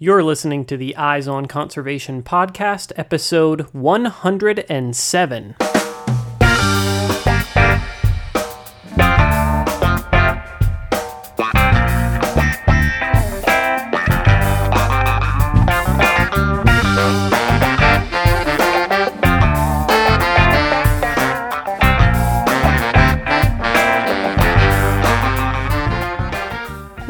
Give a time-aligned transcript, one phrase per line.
[0.00, 5.56] You're listening to the Eyes on Conservation podcast, episode 107.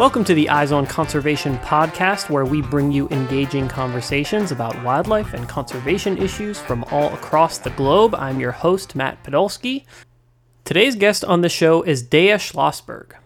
[0.08, 5.34] Welcome to the Eyes on Conservation podcast, where we bring you engaging conversations about wildlife
[5.34, 8.14] and conservation issues from all across the globe.
[8.14, 9.84] I'm your host, Matt Podolsky.
[10.64, 13.16] Today's guest on the show is Deia Schlosberg.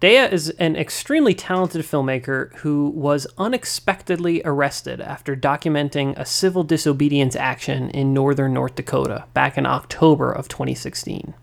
[0.00, 7.34] Deia is an extremely talented filmmaker who was unexpectedly arrested after documenting a civil disobedience
[7.34, 11.34] action in northern North Dakota back in October of 2016.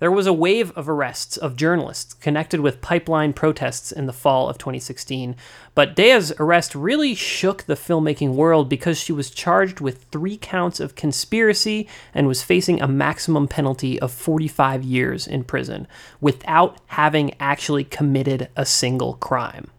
[0.00, 4.48] There was a wave of arrests of journalists connected with pipeline protests in the fall
[4.48, 5.36] of 2016,
[5.74, 10.80] but Deia's arrest really shook the filmmaking world because she was charged with three counts
[10.80, 15.86] of conspiracy and was facing a maximum penalty of 45 years in prison
[16.20, 19.70] without having actually committed a single crime.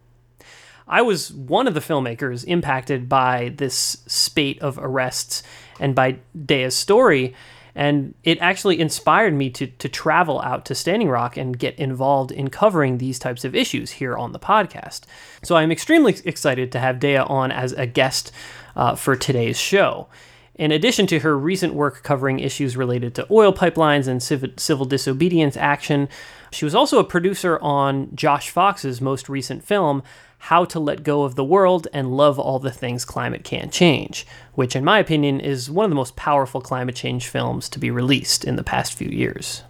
[0.87, 5.41] I was one of the filmmakers impacted by this spate of arrests
[5.79, 7.33] and by Deia's story
[7.75, 12.31] and it actually inspired me to, to travel out to Standing Rock and get involved
[12.31, 15.01] in covering these types of issues here on the podcast.
[15.43, 18.31] So I'm extremely excited to have Deia on as a guest
[18.75, 20.07] uh, for today's show.
[20.55, 24.85] In addition to her recent work covering issues related to oil pipelines and civil, civil
[24.85, 26.07] disobedience action,
[26.49, 30.01] she was also a producer on Josh Fox's most recent film,
[30.45, 34.27] how to Let Go of the World and Love All the Things Climate Can't Change,
[34.53, 37.89] which, in my opinion, is one of the most powerful climate change films to be
[37.89, 39.63] released in the past few years.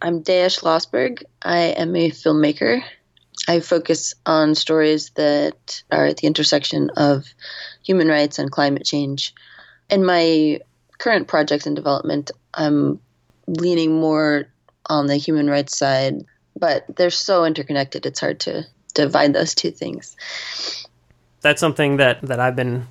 [0.00, 1.24] I'm Deia Schlosberg.
[1.42, 2.80] I am a filmmaker.
[3.48, 7.26] I focus on stories that are at the intersection of
[7.84, 9.34] human rights and climate change.
[9.90, 10.60] In my
[10.98, 13.00] current projects in development, I'm
[13.48, 14.46] leaning more
[14.86, 16.24] on the human rights side,
[16.56, 18.64] but they're so interconnected, it's hard to
[18.94, 20.16] divide those two things.
[21.40, 22.86] That's something that that I've been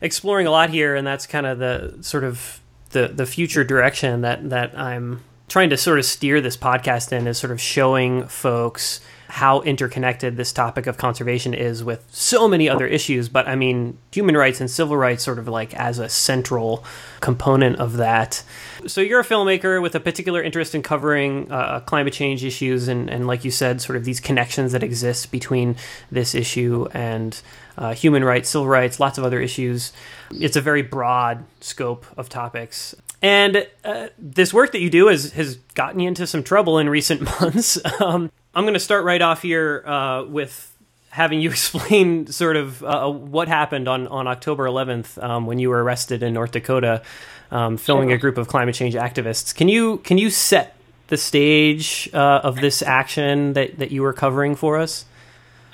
[0.00, 2.60] exploring a lot here, and that's kind of the sort of
[2.90, 7.26] the the future direction that that I'm trying to sort of steer this podcast in
[7.26, 9.00] is sort of showing folks
[9.32, 13.30] how interconnected this topic of conservation is with so many other issues.
[13.30, 16.84] But I mean, human rights and civil rights sort of like as a central
[17.20, 18.42] component of that.
[18.86, 23.08] So you're a filmmaker with a particular interest in covering uh, climate change issues and,
[23.08, 25.76] and, like you said, sort of these connections that exist between
[26.10, 27.40] this issue and
[27.78, 29.94] uh, human rights, civil rights, lots of other issues.
[30.30, 32.94] It's a very broad scope of topics.
[33.22, 36.90] And uh, this work that you do has, has gotten you into some trouble in
[36.90, 37.78] recent months.
[37.98, 40.68] um, I'm going to start right off here uh, with
[41.10, 45.70] having you explain sort of uh, what happened on, on October 11th um, when you
[45.70, 47.02] were arrested in North Dakota,
[47.50, 48.16] um, filming sure.
[48.16, 49.54] a group of climate change activists.
[49.54, 50.76] Can you can you set
[51.08, 55.04] the stage uh, of this action that, that you were covering for us?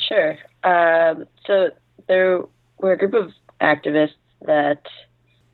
[0.09, 0.37] Sure.
[0.65, 1.71] Um, so
[2.09, 2.43] there
[2.79, 4.83] were a group of activists that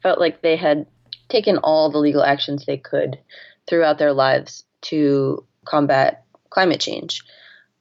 [0.03, 0.87] felt like they had
[1.29, 3.19] taken all the legal actions they could
[3.69, 6.24] throughout their lives to combat
[6.55, 7.23] climate change.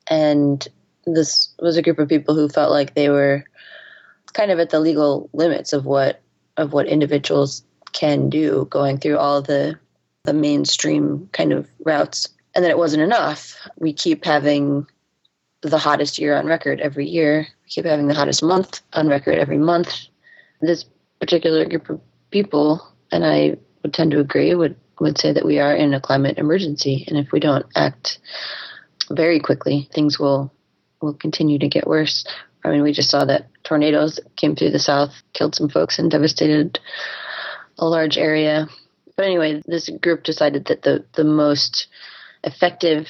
[0.08, 0.68] And
[1.06, 3.46] this was a group of people who felt like they were
[4.34, 6.22] kind of at the legal limits of what
[6.58, 9.78] of what individuals can do going through all the
[10.24, 12.28] the mainstream kind of routes.
[12.56, 13.56] And then it wasn't enough.
[13.78, 14.88] We keep having
[15.62, 17.48] the hottest year on record every year.
[17.64, 20.08] We keep having the hottest month on record every month.
[20.62, 20.86] This
[21.20, 22.02] particular group of
[22.32, 26.02] people and I would tend to agree, would would say that we are in a
[26.02, 28.20] climate emergency, and if we don't act
[29.12, 30.52] very quickly, things will
[31.02, 32.26] will continue to get worse.
[32.64, 36.10] I mean, we just saw that tornadoes came through the south, killed some folks, and
[36.10, 36.80] devastated
[37.78, 38.68] a large area.
[39.16, 41.88] But anyway, this group decided that the the most
[42.44, 43.08] effective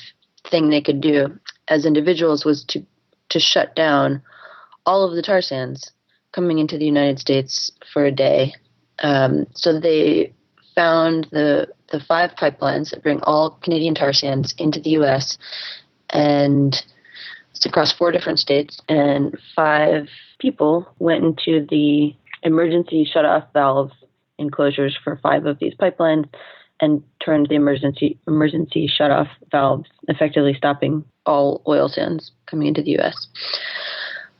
[0.49, 2.85] thing they could do as individuals was to
[3.29, 4.21] to shut down
[4.85, 5.91] all of the tar sands
[6.33, 8.53] coming into the United States for a day
[8.99, 10.33] um, so they
[10.75, 15.37] found the the five pipelines that bring all Canadian tar sands into the U.S.
[16.09, 16.83] and
[17.51, 18.81] it's across four different states.
[18.89, 20.09] And five
[20.39, 23.91] people went into the emergency shutoff valve
[24.39, 26.27] enclosures for five of these pipelines
[26.81, 32.91] and turned the emergency emergency shutoff valves, effectively stopping all oil sands coming into the
[32.91, 33.27] U.S.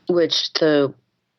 [0.08, 0.92] Which the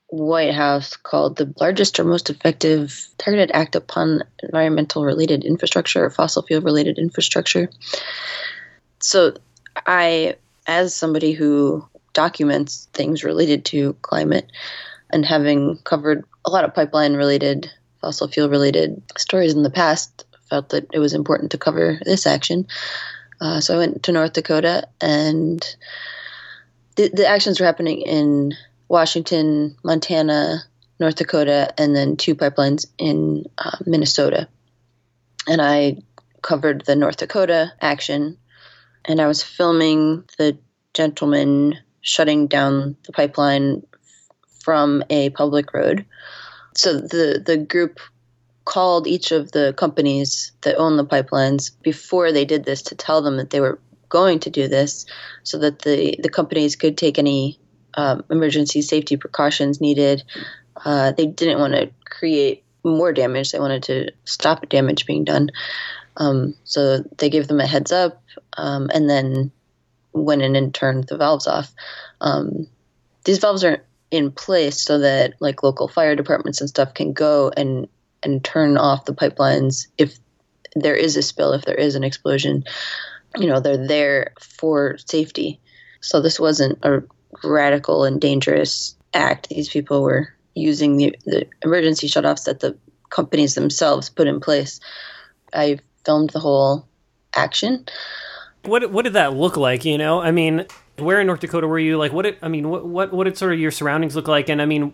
[0.07, 6.09] White House called the largest or most effective targeted act upon environmental related infrastructure or
[6.09, 7.69] fossil fuel related infrastructure.
[8.99, 9.33] So,
[9.85, 10.35] I,
[10.67, 14.51] as somebody who documents things related to climate.
[15.11, 17.69] And having covered a lot of pipeline related,
[18.01, 22.25] fossil fuel related stories in the past, felt that it was important to cover this
[22.25, 22.65] action.
[23.39, 25.63] Uh, so I went to North Dakota, and
[26.95, 28.53] the, the actions were happening in
[28.87, 30.63] Washington, Montana,
[30.99, 34.47] North Dakota, and then two pipelines in uh, Minnesota.
[35.47, 35.97] And I
[36.41, 38.37] covered the North Dakota action,
[39.03, 40.57] and I was filming the
[40.93, 43.85] gentleman shutting down the pipeline
[44.63, 46.05] from a public road.
[46.75, 47.99] So the the group
[48.65, 53.21] called each of the companies that own the pipelines before they did this to tell
[53.21, 53.79] them that they were
[54.09, 55.05] going to do this
[55.43, 57.59] so that the, the companies could take any
[57.95, 60.23] um, emergency safety precautions needed.
[60.83, 65.49] Uh, they didn't want to create more damage, they wanted to stop damage being done.
[66.17, 68.21] Um, so they gave them a heads up
[68.57, 69.51] um, and then
[70.13, 71.73] went in and turned the valves off.
[72.21, 72.67] Um,
[73.25, 77.51] these valves are in place so that like local fire departments and stuff can go
[77.57, 77.87] and
[78.23, 80.17] and turn off the pipelines if
[80.75, 82.63] there is a spill, if there is an explosion.
[83.37, 85.59] You know, they're there for safety.
[86.01, 87.03] So this wasn't a
[87.43, 89.49] radical and dangerous act.
[89.49, 92.77] These people were using the, the emergency shutoffs that the
[93.09, 94.79] companies themselves put in place.
[95.53, 96.87] I filmed the whole
[97.35, 97.85] action.
[98.63, 99.85] What what did that look like?
[99.85, 100.65] You know, I mean,
[100.97, 101.97] where in North Dakota were you?
[101.97, 102.23] Like, what?
[102.23, 104.49] Did, I mean, what what what did sort of your surroundings look like?
[104.49, 104.93] And I mean,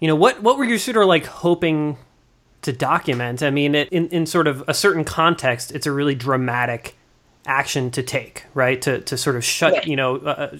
[0.00, 1.96] you know, what what were you sort of like hoping
[2.66, 3.42] to document.
[3.42, 6.96] I mean, it, in in sort of a certain context, it's a really dramatic
[7.46, 8.82] action to take, right?
[8.82, 9.86] To to sort of shut, yeah.
[9.86, 10.56] you know, uh, uh,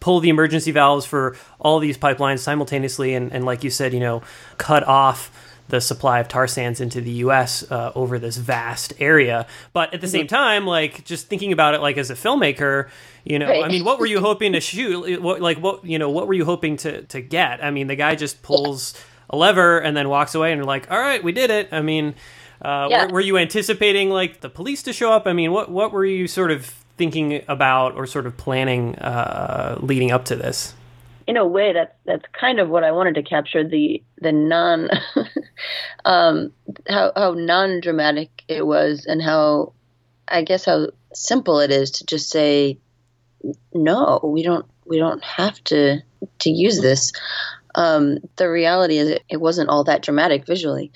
[0.00, 4.00] pull the emergency valves for all these pipelines simultaneously, and and like you said, you
[4.00, 4.22] know,
[4.58, 5.30] cut off
[5.68, 7.70] the supply of tar sands into the U.S.
[7.70, 9.46] Uh, over this vast area.
[9.72, 10.34] But at the same mm-hmm.
[10.34, 12.88] time, like just thinking about it, like as a filmmaker,
[13.24, 13.64] you know, right.
[13.64, 15.22] I mean, what were you hoping to shoot?
[15.22, 17.62] What, like what you know, what were you hoping to to get?
[17.64, 18.94] I mean, the guy just pulls.
[18.94, 21.68] Yeah a lever and then walks away and you're like, all right, we did it.
[21.72, 22.14] I mean,
[22.62, 23.06] uh, yeah.
[23.06, 25.26] were, were, you anticipating like the police to show up?
[25.26, 29.78] I mean, what what were you sort of thinking about or sort of planning uh,
[29.80, 30.74] leading up to this?
[31.26, 34.90] In a way, that's that's kind of what I wanted to capture the the non
[36.04, 36.52] um,
[36.86, 39.72] how how non dramatic it was and how
[40.28, 42.78] I guess how simple it is to just say
[43.72, 46.02] no, we don't we don't have to
[46.40, 47.12] to use this.
[47.74, 50.90] Um, the reality is, it, it, wasn't all that dramatic visually.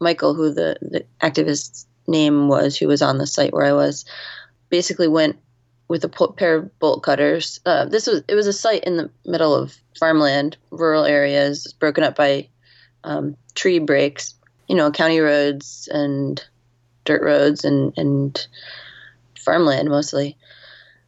[0.00, 4.04] Michael, who the, the activist's name was, who was on the site where I was,
[4.68, 5.38] basically went
[5.88, 7.60] with a pair of bolt cutters.
[7.64, 12.04] Uh, this was it was a site in the middle of farmland, rural areas, broken
[12.04, 12.48] up by
[13.04, 14.34] um, tree breaks.
[14.68, 16.42] You know, county roads and
[17.04, 18.46] dirt roads and and
[19.38, 20.36] farmland mostly.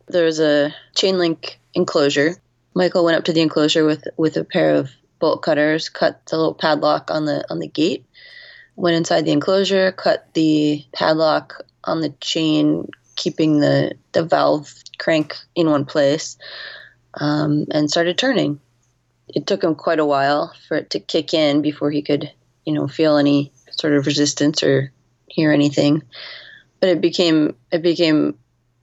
[0.07, 2.37] There was a chain link enclosure.
[2.75, 6.37] Michael went up to the enclosure with with a pair of bolt cutters, cut the
[6.37, 8.07] little padlock on the on the gate,
[8.77, 15.37] went inside the enclosure, cut the padlock on the chain, keeping the the valve crank
[15.55, 16.39] in one place,
[17.15, 18.61] um, and started turning.
[19.29, 22.33] It took him quite a while for it to kick in before he could,
[22.65, 24.91] you know, feel any sort of resistance or
[25.27, 26.03] hear anything.
[26.81, 28.39] But it became it became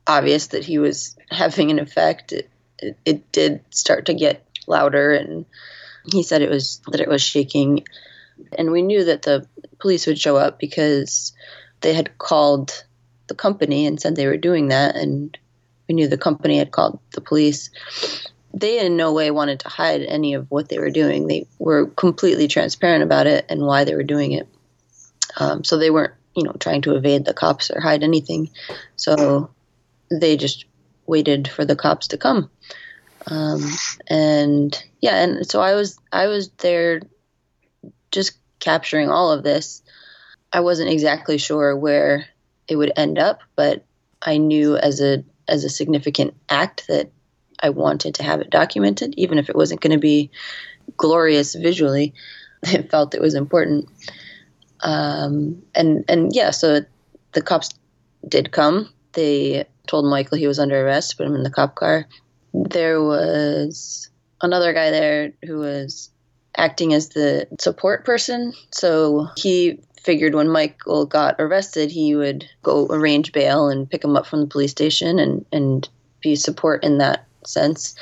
[0.05, 2.33] obvious that he was having an effect.
[2.33, 5.45] It, it, it did start to get louder and
[6.11, 7.85] he said it was that it was shaking,
[8.57, 9.47] and we knew that the
[9.79, 11.33] police would show up because
[11.81, 12.84] they had called
[13.27, 15.37] the company and said they were doing that, and
[15.87, 17.69] we knew the company had called the police.
[18.53, 21.27] They in no way wanted to hide any of what they were doing.
[21.27, 24.47] They were completely transparent about it and why they were doing it.
[25.37, 28.49] Um, so they weren't, you know, trying to evade the cops or hide anything.
[28.95, 29.51] So
[30.09, 30.65] they just
[31.05, 32.49] waited for the cops to come.
[33.27, 33.61] Um,
[34.07, 37.01] and yeah, and so I was I was there
[38.11, 39.81] just capturing all of this.
[40.53, 42.25] I wasn't exactly sure where
[42.67, 43.85] it would end up, but
[44.21, 47.11] I knew as a as a significant act that
[47.59, 50.31] I wanted to have it documented, even if it wasn't going to be
[50.97, 52.13] glorious visually.
[52.65, 53.89] I felt it was important.
[54.81, 56.81] Um, and and yeah, so
[57.33, 57.69] the cops
[58.27, 58.89] did come.
[59.13, 62.07] They told Michael he was under arrest, put him in the cop car,
[62.63, 64.09] there was
[64.41, 66.09] another guy there who was
[66.55, 68.53] acting as the support person.
[68.71, 74.15] So he figured when Michael got arrested, he would go arrange bail and pick him
[74.15, 75.89] up from the police station and, and
[76.21, 77.95] be support in that sense.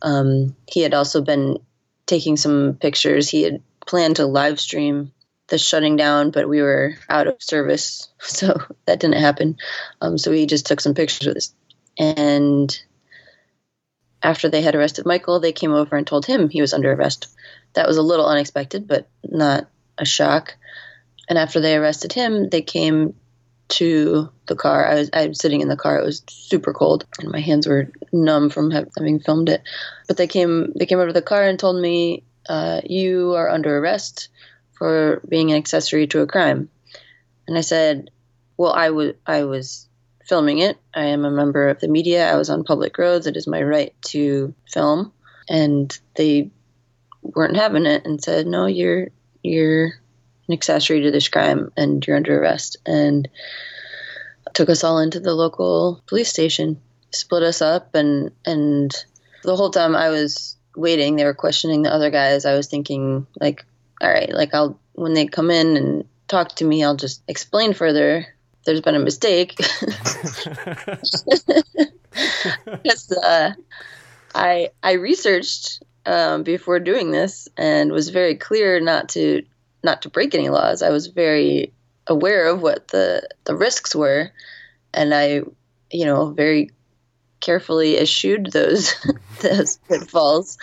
[0.00, 1.58] Um, he had also been
[2.06, 3.28] taking some pictures.
[3.28, 5.12] He had planned to live stream
[5.48, 9.58] the shutting down, but we were out of service, so that didn't happen.
[10.00, 11.54] Um, so he just took some pictures with us.
[11.98, 12.74] And
[14.22, 17.28] after they had arrested Michael, they came over and told him he was under arrest.
[17.74, 19.68] That was a little unexpected, but not
[19.98, 20.56] a shock.
[21.32, 23.14] And after they arrested him, they came
[23.68, 24.86] to the car.
[24.86, 25.98] I was I was sitting in the car.
[25.98, 29.62] It was super cold, and my hands were numb from having filmed it.
[30.06, 33.48] But they came they came over to the car and told me, uh, "You are
[33.48, 34.28] under arrest
[34.72, 36.68] for being an accessory to a crime."
[37.48, 38.10] And I said,
[38.58, 39.88] "Well, I was I was
[40.26, 40.76] filming it.
[40.92, 42.30] I am a member of the media.
[42.30, 43.26] I was on public roads.
[43.26, 45.14] It is my right to film."
[45.48, 46.50] And they
[47.22, 49.08] weren't having it and said, "No, you're
[49.42, 50.01] you're
[50.48, 52.76] an accessory to this crime and you're under arrest.
[52.86, 53.28] And
[54.54, 56.80] took us all into the local police station,
[57.10, 58.92] split us up, and and
[59.42, 62.44] the whole time I was waiting, they were questioning the other guys.
[62.44, 63.64] I was thinking like,
[64.00, 67.72] all right, like I'll when they come in and talk to me, I'll just explain
[67.72, 68.26] further.
[68.64, 69.58] There's been a mistake.
[73.22, 73.52] Uh,
[74.34, 79.42] I I researched um, before doing this and was very clear not to
[79.82, 80.82] not to break any laws.
[80.82, 81.72] I was very
[82.06, 84.32] aware of what the the risks were,
[84.92, 85.42] and I,
[85.90, 86.70] you know, very
[87.40, 88.94] carefully eschewed those
[89.40, 90.58] those pitfalls,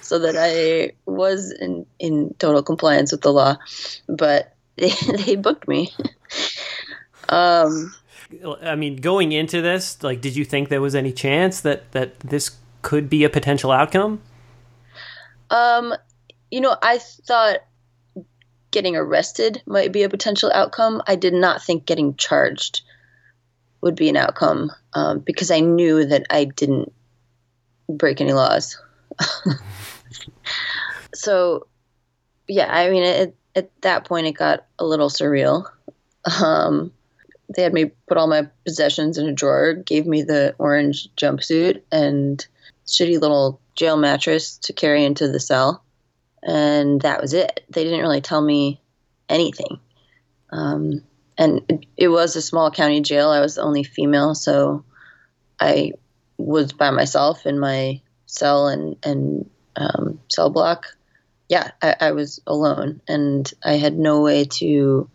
[0.00, 3.56] so that I was in in total compliance with the law.
[4.08, 4.90] But they,
[5.24, 5.92] they booked me.
[7.28, 7.94] um,
[8.62, 12.20] I mean, going into this, like, did you think there was any chance that that
[12.20, 14.20] this could be a potential outcome?
[15.50, 15.94] Um,
[16.50, 17.60] you know, I thought
[18.70, 21.02] getting arrested might be a potential outcome.
[21.06, 22.82] I did not think getting charged
[23.80, 26.92] would be an outcome um, because I knew that I didn't
[27.88, 28.80] break any laws.
[31.14, 31.66] so,
[32.46, 35.66] yeah, I mean, it, at that point, it got a little surreal.
[36.42, 36.92] Um,
[37.54, 41.82] they had me put all my possessions in a drawer, gave me the orange jumpsuit
[41.90, 42.46] and
[42.86, 45.82] shitty little jail mattress to carry into the cell
[46.42, 47.64] and that was it.
[47.70, 48.80] They didn't really tell me
[49.28, 49.78] anything.
[50.50, 51.02] Um,
[51.36, 53.30] and it, was a small county jail.
[53.30, 54.84] I was the only female, so
[55.60, 55.92] I
[56.36, 60.86] was by myself in my cell and and um, cell block.
[61.48, 65.08] Yeah, I, I was alone, and I had no way to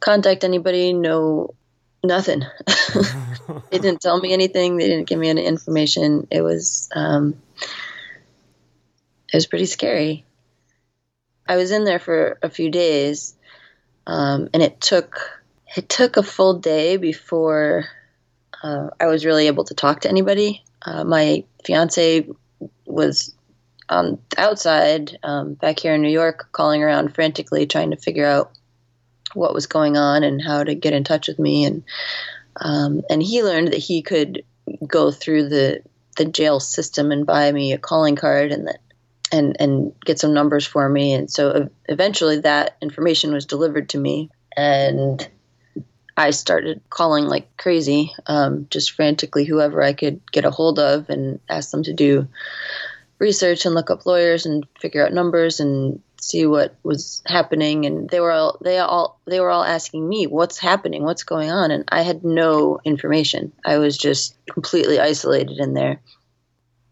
[0.00, 0.92] contact anybody.
[0.92, 1.54] No,
[2.02, 2.42] nothing.
[3.70, 4.76] they didn't tell me anything.
[4.76, 6.28] They didn't give me any information.
[6.30, 7.36] It was um,
[9.32, 10.25] it was pretty scary.
[11.48, 13.36] I was in there for a few days,
[14.06, 15.42] um, and it took
[15.76, 17.86] it took a full day before
[18.62, 20.62] uh, I was really able to talk to anybody.
[20.82, 22.26] Uh, my fiance
[22.84, 23.34] was
[23.88, 28.52] um, outside um, back here in New York, calling around frantically, trying to figure out
[29.34, 31.64] what was going on and how to get in touch with me.
[31.64, 31.84] And
[32.60, 34.44] um, and he learned that he could
[34.86, 35.82] go through the
[36.16, 38.80] the jail system and buy me a calling card, and that
[39.32, 41.12] and and get some numbers for me.
[41.12, 45.28] And so eventually that information was delivered to me, and
[46.16, 51.10] I started calling like crazy, um, just frantically whoever I could get a hold of,
[51.10, 52.28] and ask them to do
[53.18, 57.86] research and look up lawyers and figure out numbers and see what was happening.
[57.86, 61.02] And they were all they all they were all asking me what's happening?
[61.02, 61.70] What's going on?
[61.70, 63.52] And i had no information.
[63.64, 66.00] I was just completely isolated in there.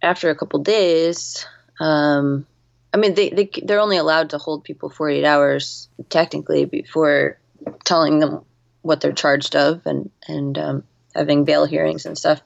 [0.03, 1.47] After a couple days
[1.81, 2.47] um,
[2.93, 7.39] I mean, they, they they're only allowed to hold people 48 hours technically before
[7.85, 8.45] telling them
[8.83, 12.41] what they're charged of and and um, having bail hearings and stuff.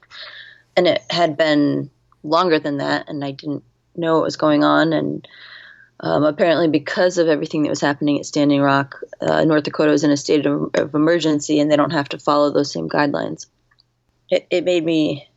[0.77, 1.91] And it had been
[2.23, 3.65] longer than that, and I didn't
[3.97, 4.93] know what was going on.
[4.93, 5.29] And
[6.01, 10.05] um, apparently, because of everything that was happening at Standing Rock, uh, North Dakota was
[10.05, 13.47] in a state of, of, emergency, and they don't have to follow those same guidelines.
[14.31, 15.29] It, it made me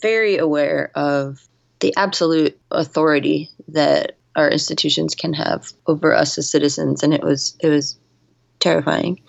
[0.00, 1.46] very aware of
[1.80, 7.56] the absolute authority that our institutions can have over us as citizens, and it was
[7.60, 7.98] it was
[8.60, 9.20] terrifying.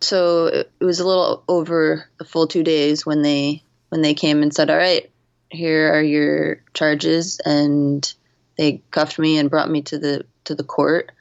[0.00, 4.42] So it, was a little over the full two days when they when they came
[4.42, 5.10] and said, "All right,
[5.50, 8.10] here are your charges," and
[8.56, 11.12] they cuffed me and brought me to the to the court.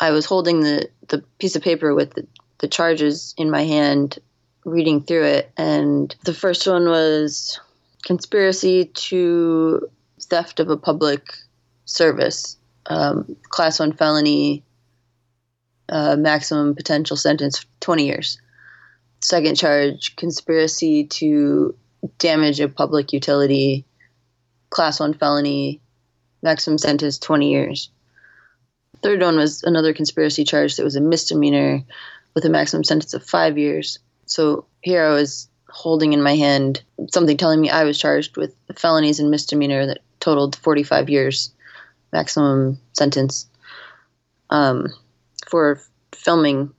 [0.00, 2.26] I was holding the the piece of paper with the,
[2.58, 4.18] the charges in my hand,
[4.64, 7.60] reading through it, and the first one was
[8.04, 9.88] conspiracy to
[10.20, 11.32] theft of a public
[11.84, 14.64] service, um, class one felony,
[15.88, 18.38] uh, maximum potential sentence 20 years.
[19.20, 21.74] Second charge, conspiracy to
[22.18, 23.84] damage a public utility,
[24.70, 25.80] class one felony,
[26.42, 27.90] maximum sentence 20 years.
[29.02, 31.84] Third one was another conspiracy charge that was a misdemeanor
[32.34, 33.98] with a maximum sentence of five years.
[34.26, 38.54] So here I was holding in my hand something telling me I was charged with
[38.76, 41.52] felonies and misdemeanor that totaled 45 years
[42.12, 43.46] maximum sentence
[44.50, 44.88] um,
[45.48, 45.80] for
[46.12, 46.72] filming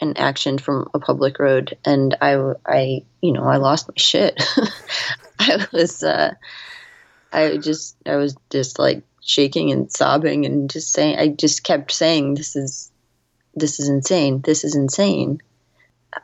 [0.00, 1.76] an action from a public road.
[1.84, 4.42] And I, I, you know, I lost my shit.
[5.38, 6.34] I was, uh,
[7.32, 11.92] I just, I was just like shaking and sobbing and just saying, I just kept
[11.92, 12.90] saying, this is,
[13.54, 14.40] this is insane.
[14.40, 15.42] This is insane.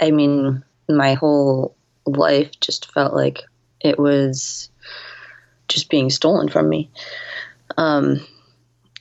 [0.00, 1.75] I mean, my whole
[2.06, 3.42] life just felt like
[3.80, 4.70] it was
[5.68, 6.90] just being stolen from me.
[7.76, 8.26] Um,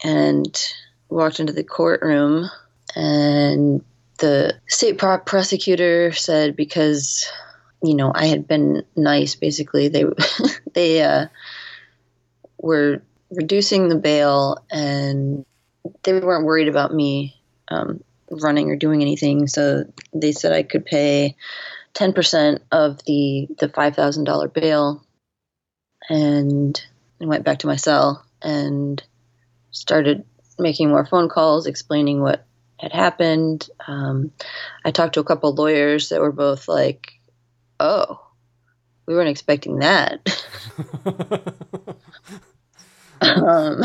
[0.03, 0.73] and
[1.09, 2.49] walked into the courtroom,
[2.95, 3.83] and
[4.17, 7.29] the state prosecutor said because
[7.83, 10.05] you know I had been nice, basically they
[10.73, 11.27] they uh,
[12.57, 15.45] were reducing the bail, and
[16.03, 17.35] they weren't worried about me
[17.69, 19.47] um, running or doing anything.
[19.47, 21.35] So they said I could pay
[21.95, 25.03] ten percent of the the five thousand dollar bail,
[26.07, 26.79] and
[27.19, 29.01] I went back to my cell and
[29.71, 30.23] started
[30.59, 32.45] making more phone calls, explaining what
[32.77, 33.67] had happened.
[33.87, 34.31] Um,
[34.83, 37.13] I talked to a couple lawyers that were both like,
[37.79, 38.21] "Oh,
[39.07, 40.19] we weren't expecting that."
[43.21, 43.81] um,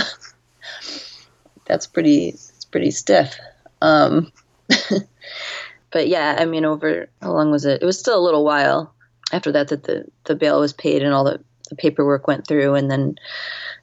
[1.65, 2.29] that's pretty.
[2.31, 3.39] It's pretty stiff.
[3.81, 4.33] Um,
[5.91, 7.83] but yeah, I mean, over how long was it?
[7.83, 8.95] It was still a little while
[9.33, 12.75] after that that the the bail was paid and all the, the paperwork went through,
[12.75, 13.17] and then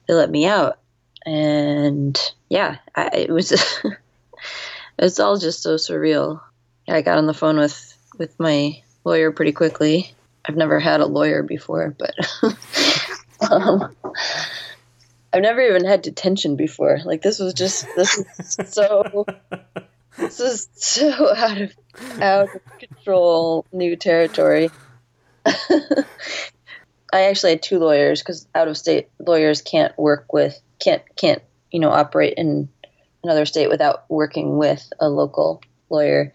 [0.08, 0.80] they let me out.
[1.26, 2.18] And
[2.50, 3.52] yeah, I, it was
[5.00, 6.42] it's all just so surreal.
[6.88, 10.14] I got on the phone with with my lawyer pretty quickly.
[10.48, 12.16] I've never had a lawyer before, but
[13.52, 13.94] um,
[15.34, 17.00] I've never even had detention before.
[17.04, 19.26] Like this was just this is so
[20.18, 21.74] this is so out of
[22.22, 24.70] out of control new territory.
[25.46, 31.42] I actually had two lawyers because out of state lawyers can't work with can't can't
[31.72, 32.70] you know operate in
[33.24, 36.34] another state without working with a local lawyer,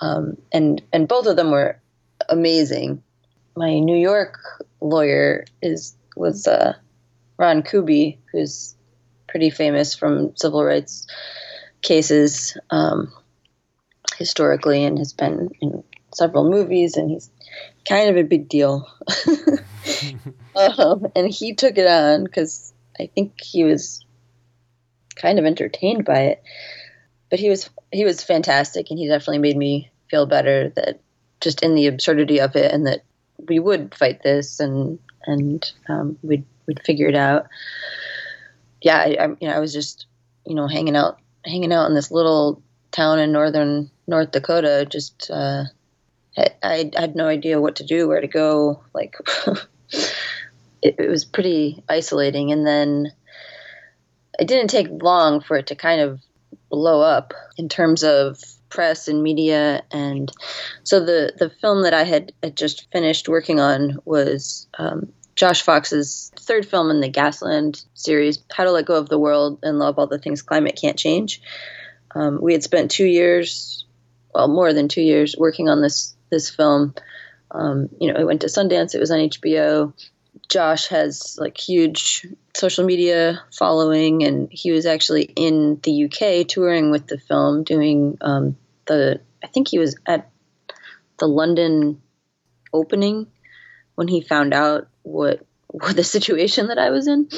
[0.00, 1.80] um, and and both of them were
[2.28, 3.02] amazing.
[3.56, 4.38] My New York
[4.80, 6.74] lawyer is was uh,
[7.36, 8.74] Ron Kuby, who's
[9.26, 11.06] pretty famous from civil rights
[11.82, 13.12] cases um,
[14.16, 17.30] historically, and has been in several movies, and he's
[17.88, 18.88] kind of a big deal.
[20.56, 24.04] um, and he took it on because I think he was
[25.16, 26.42] kind of entertained by it.
[27.30, 31.00] But he was he was fantastic, and he definitely made me feel better that
[31.40, 33.04] just in the absurdity of it, and that
[33.48, 37.48] we would fight this, and and um, we'd we'd figure it out.
[38.80, 40.06] Yeah, I, I you know I was just
[40.46, 44.86] you know hanging out hanging out in this little town in northern North Dakota.
[44.88, 45.64] Just uh,
[46.36, 48.82] I, I had no idea what to do, where to go.
[48.94, 49.16] Like
[50.82, 53.12] it, it was pretty isolating, and then
[54.38, 56.20] it didn't take long for it to kind of
[56.70, 60.30] blow up in terms of press and media and
[60.82, 65.62] so the the film that I had, had just finished working on was um, Josh
[65.62, 69.78] Fox's third film in the Gasland series, How to Let Go of the World and
[69.78, 71.40] Love All the Things Climate Can't Change.
[72.12, 73.84] Um, we had spent two years,
[74.34, 76.92] well, more than two years, working on this this film.
[77.52, 78.96] Um, you know, it went to Sundance.
[78.96, 79.92] It was on HBO.
[80.50, 86.90] Josh has like huge social media following, and he was actually in the UK touring
[86.90, 89.20] with the film, doing um, the.
[89.44, 90.28] I think he was at
[91.18, 92.02] the London
[92.72, 93.28] opening
[93.98, 97.28] when he found out what what the situation that I was in.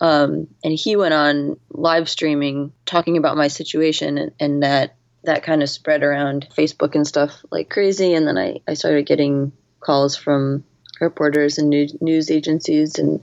[0.00, 5.44] Um, and he went on live streaming talking about my situation, and, and that that
[5.44, 8.14] kind of spread around Facebook and stuff like crazy.
[8.14, 10.64] And then I, I started getting calls from
[11.00, 13.20] reporters and news, news agencies and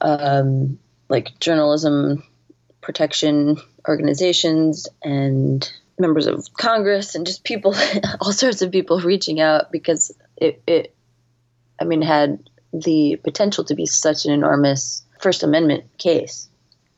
[0.00, 2.24] um, like journalism
[2.80, 3.56] protection
[3.88, 7.76] organizations and members of Congress and just people,
[8.20, 10.94] all sorts of people reaching out because it, it
[11.80, 12.38] I mean, had
[12.72, 16.48] the potential to be such an enormous First Amendment case.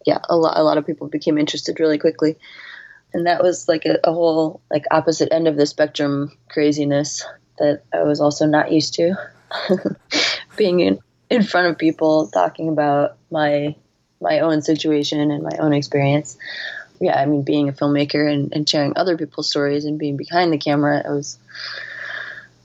[0.06, 2.36] Yeah, a lot, a lot of people became interested really quickly.
[3.12, 7.24] And that was like a, a whole like opposite end of the spectrum craziness
[7.58, 9.14] that I was also not used to.
[10.56, 13.74] being in, in front of people talking about my
[14.20, 16.36] my own situation and my own experience.
[17.00, 20.52] Yeah, I mean, being a filmmaker and, and sharing other people's stories and being behind
[20.52, 21.38] the camera, it was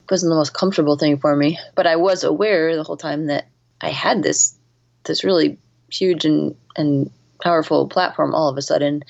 [0.10, 1.60] wasn't the most comfortable thing for me.
[1.76, 3.48] But I was aware the whole time that
[3.82, 4.56] I had this
[5.04, 5.58] this really
[5.92, 9.04] huge and and powerful platform all of a sudden,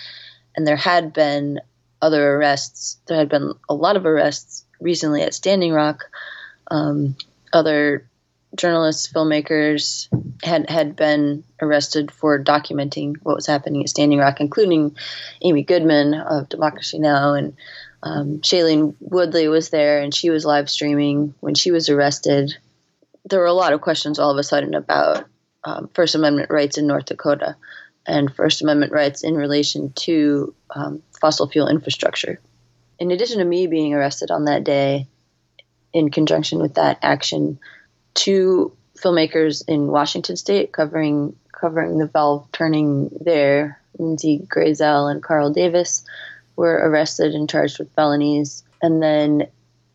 [0.55, 1.59] and there had been
[2.01, 2.97] other arrests.
[3.07, 6.05] There had been a lot of arrests recently at Standing Rock.
[6.69, 7.15] Um,
[7.53, 8.09] other
[8.55, 10.07] journalists, filmmakers
[10.43, 14.95] had had been arrested for documenting what was happening at Standing Rock, including
[15.41, 17.33] Amy Goodman of Democracy Now!
[17.33, 17.55] and
[18.03, 22.55] um, Shailene Woodley was there, and she was live streaming when she was arrested.
[23.25, 25.25] There were a lot of questions all of a sudden about
[25.63, 27.55] um, First Amendment rights in North Dakota
[28.05, 32.39] and First Amendment rights in relation to um, fossil fuel infrastructure.
[32.99, 35.07] In addition to me being arrested on that day,
[35.91, 37.57] in conjunction with that action,
[38.13, 45.51] two filmmakers in Washington State covering covering the valve turning there, Lindsey Grayzel and Carl
[45.51, 46.05] Davis,
[46.55, 48.63] were arrested and charged with felonies.
[48.81, 49.47] And then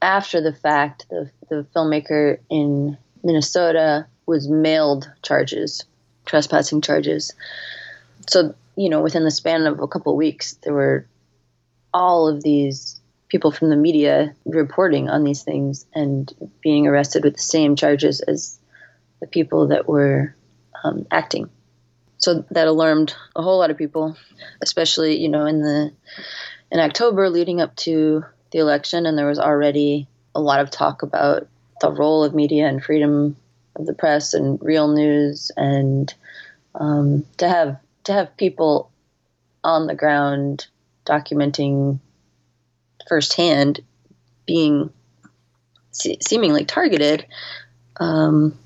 [0.03, 5.85] after the fact, the, the filmmaker in Minnesota was mailed charges,
[6.27, 7.33] trespassing charges.
[8.29, 11.07] So, you know, within the span of a couple of weeks, there were
[11.93, 17.35] all of these people from the media reporting on these things and being arrested with
[17.35, 18.59] the same charges as
[19.21, 20.35] the people that were
[20.83, 21.49] um, acting.
[22.21, 24.17] So that alarmed a whole lot of people,
[24.63, 25.93] especially you know in the
[26.71, 31.03] in October leading up to the election, and there was already a lot of talk
[31.03, 31.49] about
[31.81, 33.37] the role of media and freedom
[33.77, 36.15] of the press and real news, and
[36.75, 38.91] um, to have to have people
[39.65, 40.67] on the ground
[41.07, 41.99] documenting
[43.09, 43.81] firsthand
[44.47, 44.91] being
[45.91, 47.27] se- seemingly targeted
[47.99, 48.57] um,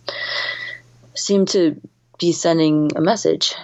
[1.15, 1.81] seemed to
[2.19, 3.55] be sending a message.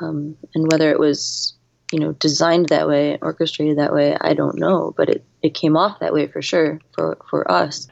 [0.00, 1.54] Um, and whether it was,
[1.92, 4.94] you know, designed that way, orchestrated that way, I don't know.
[4.96, 7.88] But it, it came off that way for sure for, for us.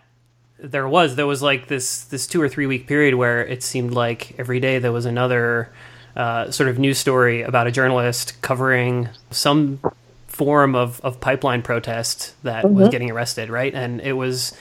[0.62, 3.92] There was there was like this this two or three week period where it seemed
[3.92, 5.72] like every day there was another
[6.14, 9.80] uh, sort of news story about a journalist covering some
[10.26, 12.74] form of, of pipeline protest that mm-hmm.
[12.74, 13.74] was getting arrested, right?
[13.74, 14.54] And it was,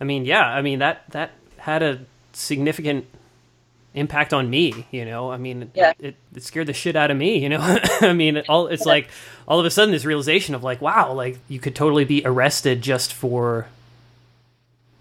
[0.00, 2.00] I mean, yeah, I mean that that had a
[2.32, 3.06] significant
[3.94, 4.86] impact on me.
[4.90, 5.92] You know, I mean, yeah.
[5.98, 7.38] it, it scared the shit out of me.
[7.38, 7.60] You know,
[8.00, 9.08] I mean, all it's like
[9.48, 12.82] all of a sudden this realization of like, wow, like you could totally be arrested
[12.82, 13.68] just for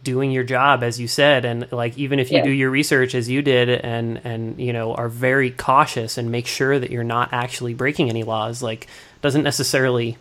[0.03, 2.43] doing your job as you said and like even if you yeah.
[2.43, 6.45] do your research as you did and and you know are very cautious and make
[6.45, 8.86] sure that you're not actually breaking any laws like
[9.21, 10.17] doesn't necessarily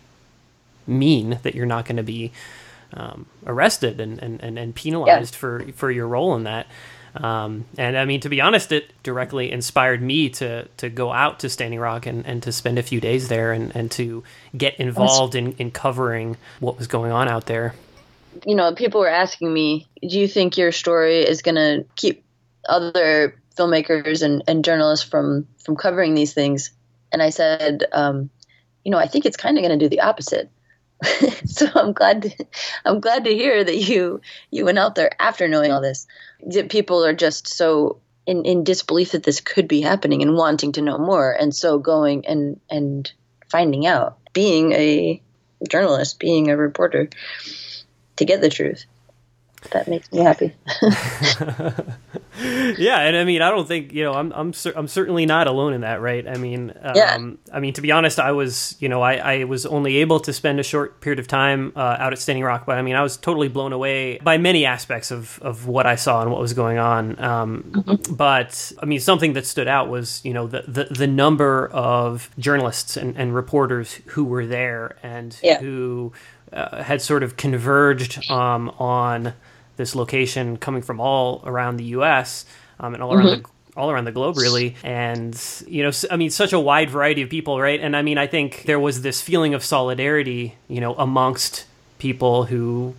[0.87, 2.31] mean that you're not going to be
[2.93, 5.39] um, arrested and, and, and, and penalized yeah.
[5.39, 6.67] for, for your role in that.
[7.15, 11.39] Um, and I mean, to be honest, it directly inspired me to, to go out
[11.41, 14.23] to Standing Rock and, and to spend a few days there and, and to
[14.57, 17.75] get involved in, in covering what was going on out there.
[18.45, 22.23] You know, people were asking me, do you think your story is going to keep
[22.67, 26.71] other filmmakers and, and journalists from, from covering these things?
[27.11, 28.31] And I said, um,
[28.83, 30.49] you know, I think it's kind of going to do the opposite.
[31.45, 32.45] so I'm glad to,
[32.85, 36.07] I'm glad to hear that you you went out there after knowing all this.
[36.45, 40.73] That people are just so in, in disbelief that this could be happening and wanting
[40.73, 43.11] to know more, and so going and and
[43.49, 45.21] finding out, being a
[45.69, 47.09] journalist, being a reporter,
[48.17, 48.85] to get the truth
[49.71, 50.53] that makes me happy.
[52.41, 55.47] yeah, and I mean, I don't think you know, I'm I'm cer- I'm certainly not
[55.47, 56.27] alone in that, right?
[56.27, 57.17] I mean, um, yeah.
[57.51, 60.33] I mean, to be honest, I was you know, I I was only able to
[60.33, 63.03] spend a short period of time uh, out at Standing Rock, but I mean, I
[63.03, 66.53] was totally blown away by many aspects of of what I saw and what was
[66.53, 67.19] going on.
[67.23, 68.15] Um, mm-hmm.
[68.15, 72.31] But I mean, something that stood out was you know the the, the number of
[72.39, 75.59] journalists and, and reporters who were there and yeah.
[75.59, 76.13] who.
[76.51, 79.33] Uh, had sort of converged um, on
[79.77, 82.45] this location coming from all around the U.S.
[82.79, 83.41] Um, and all around mm-hmm.
[83.43, 87.23] the all around the globe really and you know i mean such a wide variety
[87.23, 90.79] of people right and i mean i think there was this feeling of solidarity you
[90.79, 91.65] know amongst
[91.97, 92.93] people who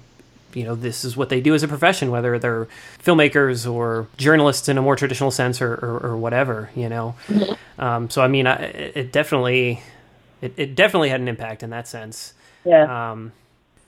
[0.52, 2.66] you know this is what they do as a profession whether they're
[3.02, 7.80] filmmakers or journalists in a more traditional sense or, or, or whatever you know mm-hmm.
[7.80, 9.80] um, so i mean I, it definitely
[10.40, 12.34] it, it definitely had an impact in that sense
[12.64, 13.32] yeah um,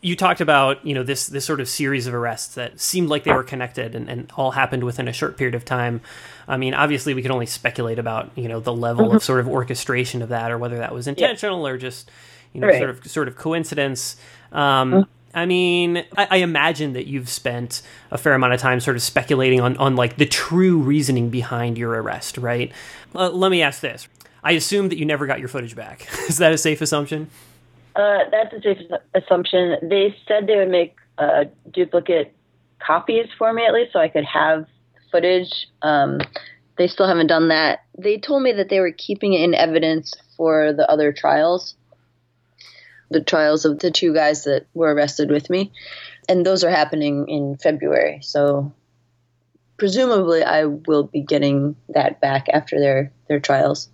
[0.01, 3.25] you talked about you know this this sort of series of arrests that seemed like
[3.25, 6.01] they were connected and, and all happened within a short period of time.
[6.47, 9.17] I mean, obviously, we can only speculate about you know the level mm-hmm.
[9.17, 11.73] of sort of orchestration of that, or whether that was intentional yeah.
[11.73, 12.11] or just
[12.53, 12.79] you know right.
[12.79, 14.17] sort of sort of coincidence.
[14.53, 15.11] Um, mm-hmm.
[15.35, 19.03] I mean, I, I, imagine that you've spent a fair amount of time sort of
[19.03, 22.73] speculating on on like the true reasoning behind your arrest, right?
[23.15, 24.09] Uh, let me ask this:
[24.45, 26.07] I assume that you never got your footage back.
[26.29, 27.29] Is that a safe assumption?
[27.97, 28.79] Uh, that's a safe
[29.15, 29.77] assumption.
[29.83, 32.35] They said they would make uh, duplicate
[32.79, 34.67] copies for me at least, so I could have
[35.11, 35.69] footage.
[35.81, 36.21] Um,
[36.77, 37.81] they still haven't done that.
[37.99, 41.75] They told me that they were keeping it in evidence for the other trials,
[43.11, 45.73] the trials of the two guys that were arrested with me,
[46.29, 48.21] and those are happening in February.
[48.21, 48.75] So
[49.79, 53.89] presumably I will be getting that back after their their trials.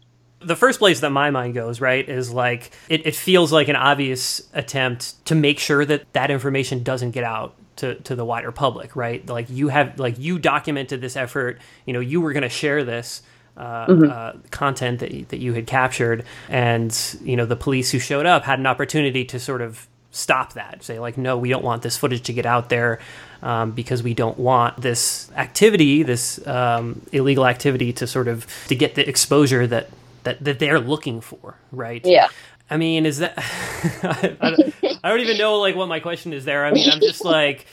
[0.45, 3.77] The first place that my mind goes, right, is like it, it feels like an
[3.77, 8.53] obvious attempt to make sure that that information doesn't get out to, to the wider
[8.53, 9.27] public, right?
[9.27, 12.85] Like you have, like you documented this effort, you know, you were going to share
[12.85, 13.23] this
[13.57, 14.11] uh, mm-hmm.
[14.11, 16.25] uh, content that, that you had captured.
[16.49, 20.53] And, you know, the police who showed up had an opportunity to sort of stop
[20.53, 22.99] that, say, like, no, we don't want this footage to get out there
[23.43, 28.75] um, because we don't want this activity, this um, illegal activity to sort of to
[28.75, 29.89] get the exposure that
[30.25, 32.05] that, that they're looking for, right?
[32.05, 32.29] Yeah.
[32.71, 36.33] I mean, is that I, I, don't, I, don't, even know like what my question
[36.33, 36.65] is there.
[36.65, 37.67] I mean, I'm just like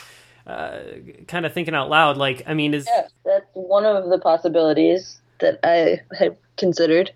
[0.46, 0.80] uh,
[1.28, 2.18] kind of thinking out loud.
[2.18, 7.12] Like, I mean, is yeah, that's one of the possibilities that I had considered.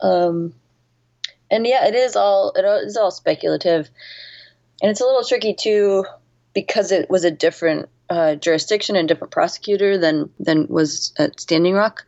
[0.00, 0.54] Um,
[1.50, 3.88] and yeah, it is all it is all speculative,
[4.80, 6.04] and it's a little tricky too
[6.52, 11.74] because it was a different uh, jurisdiction and different prosecutor than than was at Standing
[11.74, 12.04] Rock.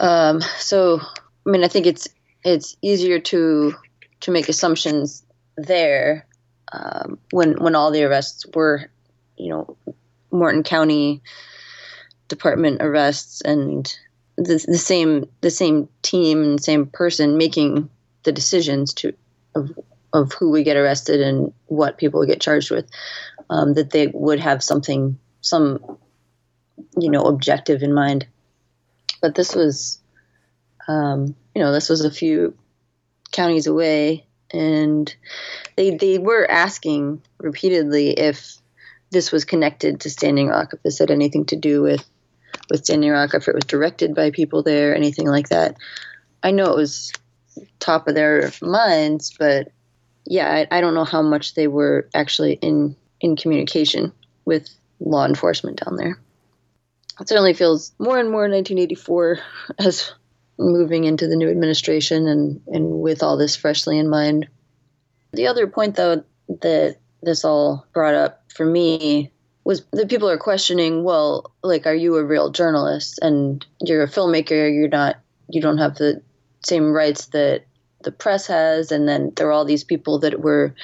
[0.00, 1.00] Um, so,
[1.46, 2.08] I mean, I think it's
[2.44, 3.74] it's easier to
[4.20, 5.24] to make assumptions
[5.56, 6.26] there
[6.72, 8.90] um, when when all the arrests were,
[9.36, 9.76] you know,
[10.30, 11.22] Morton County
[12.28, 13.96] Department arrests and
[14.36, 17.88] the, the same the same team and same person making
[18.24, 19.14] the decisions to
[19.54, 19.70] of
[20.12, 22.88] of who would get arrested and what people get charged with,
[23.50, 25.98] um, that they would have something some
[26.98, 28.26] you know objective in mind.
[29.20, 30.00] But this was,
[30.88, 32.54] um, you know, this was a few
[33.32, 35.14] counties away, and
[35.76, 38.56] they they were asking repeatedly if
[39.10, 42.04] this was connected to Standing Rock, if this had anything to do with
[42.70, 45.76] with Standing Rock, if it was directed by people there, anything like that.
[46.42, 47.12] I know it was
[47.78, 49.72] top of their minds, but
[50.24, 54.12] yeah, I, I don't know how much they were actually in in communication
[54.44, 54.68] with
[55.00, 56.18] law enforcement down there.
[57.20, 59.38] It certainly feels more and more 1984
[59.78, 60.12] as
[60.58, 64.48] moving into the new administration and, and with all this freshly in mind.
[65.32, 66.24] The other point, though,
[66.60, 69.32] that this all brought up for me
[69.64, 73.18] was that people are questioning, well, like, are you a real journalist?
[73.20, 75.16] And you're a filmmaker, you're not,
[75.48, 76.22] you don't have the
[76.64, 77.66] same rights that
[78.02, 78.92] the press has.
[78.92, 80.74] And then there are all these people that were,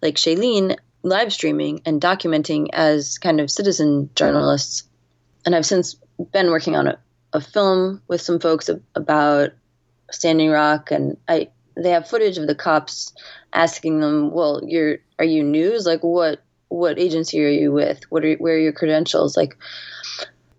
[0.00, 4.87] like Shailene, live streaming and documenting as kind of citizen journalists.
[5.44, 5.96] And I've since
[6.32, 6.98] been working on a,
[7.32, 9.50] a film with some folks about
[10.10, 13.12] Standing Rock, and I they have footage of the cops
[13.52, 15.86] asking them, "Well, you're are you news?
[15.86, 18.00] Like what what agency are you with?
[18.10, 19.36] What are where are your credentials?
[19.36, 19.56] Like?"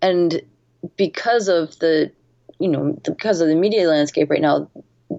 [0.02, 0.40] And
[0.96, 2.10] because of the
[2.58, 4.70] you know because of the media landscape right now,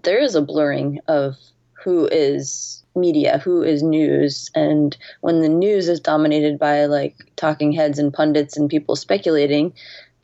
[0.04, 1.36] there is a blurring of
[1.84, 7.72] who is media, who is news, and when the news is dominated by like talking
[7.72, 9.74] heads and pundits and people speculating,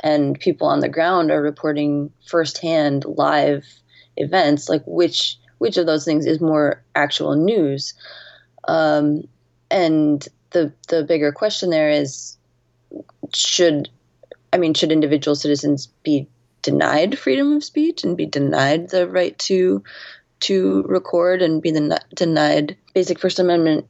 [0.02, 3.65] and people on the ground are reporting firsthand live
[4.17, 7.93] events like which which of those things is more actual news?
[8.67, 9.28] Um,
[9.72, 12.38] and the the bigger question there is
[13.34, 13.89] should
[14.54, 16.28] i mean should individual citizens be
[16.62, 19.84] denied freedom of speech and be denied the right to
[20.39, 23.88] to record and be the, denied basic first amendment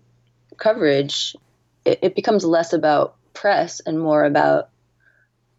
[0.57, 1.35] coverage
[1.87, 4.69] it, it becomes less about press and more about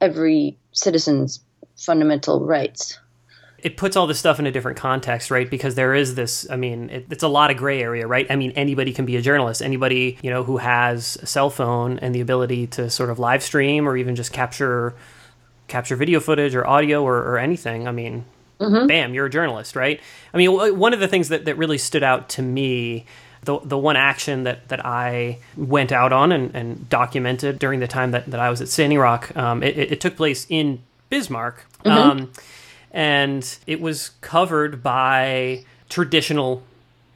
[0.01, 1.41] every citizen's
[1.77, 2.99] fundamental rights.
[3.59, 5.51] It puts all this stuff in a different context, right?
[5.51, 8.27] Because there is this, I mean, it, it's a lot of gray area, right?
[8.31, 9.63] I mean, anybody can be a journalist.
[9.63, 13.43] Anybody, you know, who has a cell phone and the ability to sort of live
[13.43, 14.95] stream or even just capture
[15.67, 17.89] capture video footage or audio or, or anything.
[17.89, 18.25] I mean,
[18.59, 18.87] mm-hmm.
[18.87, 20.01] bam, you're a journalist, right?
[20.33, 23.07] I mean, one of the things that, that really stood out to me
[23.43, 27.87] the the one action that that I went out on and, and documented during the
[27.87, 31.65] time that, that I was at Standing Rock, um, it, it, took place in Bismarck,
[31.85, 31.89] mm-hmm.
[31.89, 32.33] um,
[32.91, 36.63] and it was covered by traditional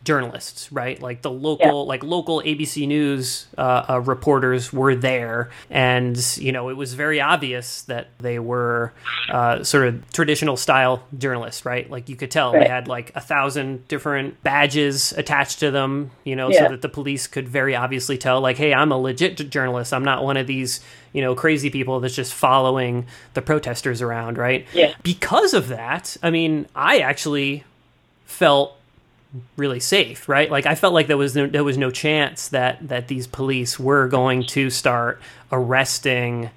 [0.05, 1.01] journalists, right?
[1.01, 1.73] Like the local, yeah.
[1.73, 7.21] like local ABC News uh, uh, reporters were there, and you know it was very
[7.21, 8.93] obvious that they were
[9.31, 11.89] uh, sort of traditional style journalists, right?
[11.89, 12.61] Like you could tell right.
[12.61, 16.65] they had like a thousand different badges attached to them, you know, yeah.
[16.65, 19.93] so that the police could very obviously tell, like, hey, I'm a legit journalist.
[19.93, 20.81] I'm not one of these
[21.13, 24.67] you know crazy people that's just following the protesters around, right?
[24.73, 24.95] Yeah.
[25.03, 27.65] Because of that, I mean, I actually
[28.25, 28.77] felt
[29.57, 30.51] really safe, right?
[30.51, 33.79] Like I felt like there was no, there was no chance that that these police
[33.79, 36.51] were going to start arresting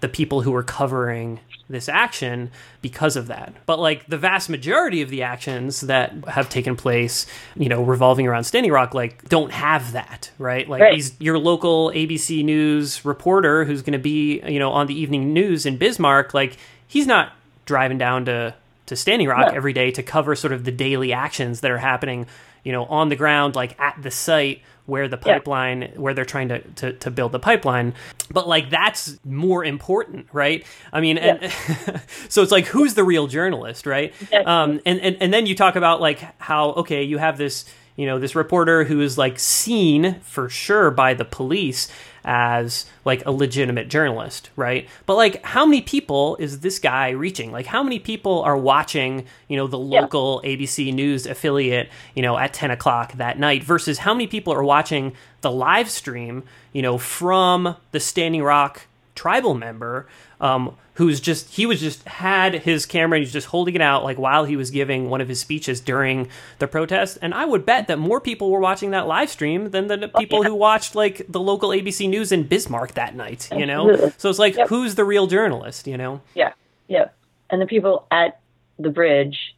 [0.00, 1.38] the people who were covering
[1.70, 2.50] this action
[2.82, 3.54] because of that.
[3.66, 8.26] But like the vast majority of the actions that have taken place, you know, revolving
[8.26, 10.68] around Standing Rock, like don't have that, right?
[10.68, 10.94] Like Right.
[10.96, 15.32] these your local ABC News reporter who's going to be, you know, on the evening
[15.32, 17.32] news in Bismarck, like he's not
[17.64, 18.54] driving down to
[18.92, 19.56] to Standing Rock No.
[19.56, 22.26] every day to cover sort of the daily actions that are happening,
[22.62, 25.34] you know, on the ground, like at the site where the Yeah.
[25.34, 27.94] pipeline, where they're trying to, to, to build the pipeline.
[28.30, 30.64] But like that's more important, right?
[30.92, 31.50] I mean, and
[32.28, 34.12] so it's like, who's the real journalist, right?
[34.46, 37.64] Um, and, and, and then you talk about like how, okay, you have this,
[37.96, 41.88] you know, this reporter who is like seen for sure by the police
[42.24, 44.88] as like a legitimate journalist, right?
[45.06, 47.50] But like, how many people is this guy reaching?
[47.52, 50.00] Like, how many people are watching, you know, the Yeah.
[50.02, 54.52] local ABC News affiliate, you know, at 10 o'clock that night versus how many people
[54.52, 60.06] are watching the live stream, you know, from the Standing Rock tribal member
[60.40, 64.04] um, who's just he was just had his camera and he's just holding it out
[64.04, 66.28] like while he was giving one of his speeches during
[66.58, 69.86] the protest and i would bet that more people were watching that live stream than
[69.86, 70.48] the oh, people Oh, yeah.
[70.48, 74.14] who watched like the local abc news in bismarck that night you know Absolutely.
[74.18, 74.68] so it's like Yep.
[74.68, 76.52] who's the real journalist you know Yeah,
[76.88, 77.08] yeah.
[77.48, 78.40] And the people at
[78.78, 79.54] the bridge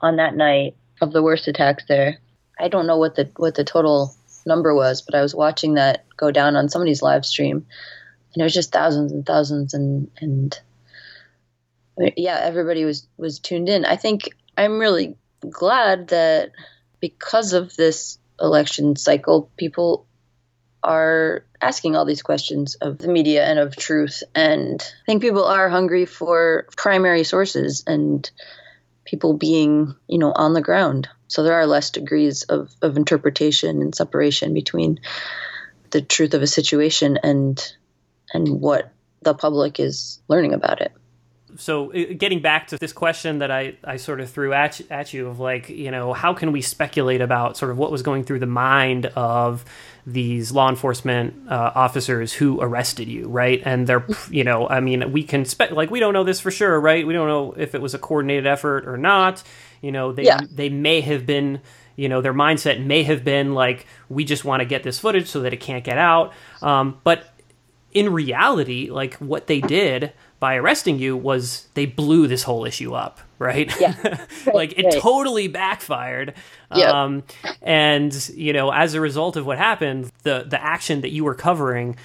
[0.00, 2.18] on that night of the worst attacks there,
[2.60, 4.14] I don't know what the what the total
[4.46, 7.66] number was, but I was watching that go down on somebody's live stream,
[8.34, 10.58] and it was just thousands and thousands and and
[12.16, 13.84] yeah, everybody was was tuned in.
[13.84, 15.16] I think I'm really
[15.48, 16.52] glad that
[17.00, 20.06] because of this election cycle, people
[20.82, 24.22] are asking all these questions of the media and of truth.
[24.34, 28.28] And I think people are hungry for primary sources and
[29.04, 31.08] people being, you know, on the ground.
[31.28, 35.00] So there are less degrees of, of interpretation and separation between
[35.90, 37.74] the truth of a situation and
[38.32, 38.92] and what
[39.22, 40.92] the public is learning about it.
[41.56, 45.28] so getting back to this question that I, I sort of threw at, at you
[45.28, 48.38] of like you know how can we speculate about sort of what was going through
[48.40, 49.64] the mind of
[50.06, 53.62] these law enforcement uh, officers who arrested you right?
[53.64, 56.50] And they're you know i mean we can spe- like we don't know this for
[56.50, 57.06] sure right?
[57.06, 59.42] We don't know if it was a coordinated effort or not.
[59.82, 60.40] You know they Yeah.
[60.50, 61.60] they may have been
[61.94, 65.28] you know their mindset may have been like we just want to get this footage
[65.28, 66.32] so that it can't get out.
[66.62, 67.28] Um, but
[67.92, 72.94] in reality, like what they did by arresting you was they blew this whole issue
[72.94, 73.72] up, right?
[73.80, 74.26] Yeah.
[74.54, 75.00] like it Right.
[75.00, 76.34] totally backfired.
[76.74, 76.90] Yeah.
[77.04, 77.22] Um,
[77.62, 81.34] and you know, as a result of what happened, the the action that you were
[81.34, 81.96] covering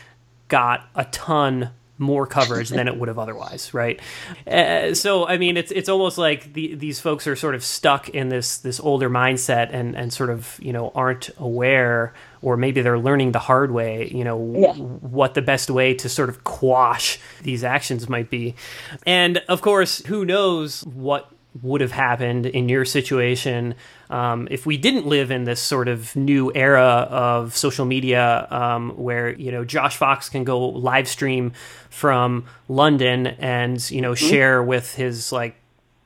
[0.50, 4.00] got a ton more coverage than it would have otherwise, right?
[4.46, 8.08] Uh, so I mean, it's it's almost like the, these folks are sort of stuck
[8.10, 12.14] in this this older mindset and and sort of you know aren't aware,
[12.48, 14.74] or maybe they're learning the hard way, you know, Yeah.
[15.20, 18.56] what the best way to sort of quash these actions might be,
[19.06, 21.30] and of course, who knows what
[21.64, 23.74] would have happened in your situation
[24.12, 28.92] um, if we didn't live in this sort of new era of social media um,
[28.92, 31.52] where you know Josh Fox can go live stream
[31.90, 35.56] from London and you know share with his like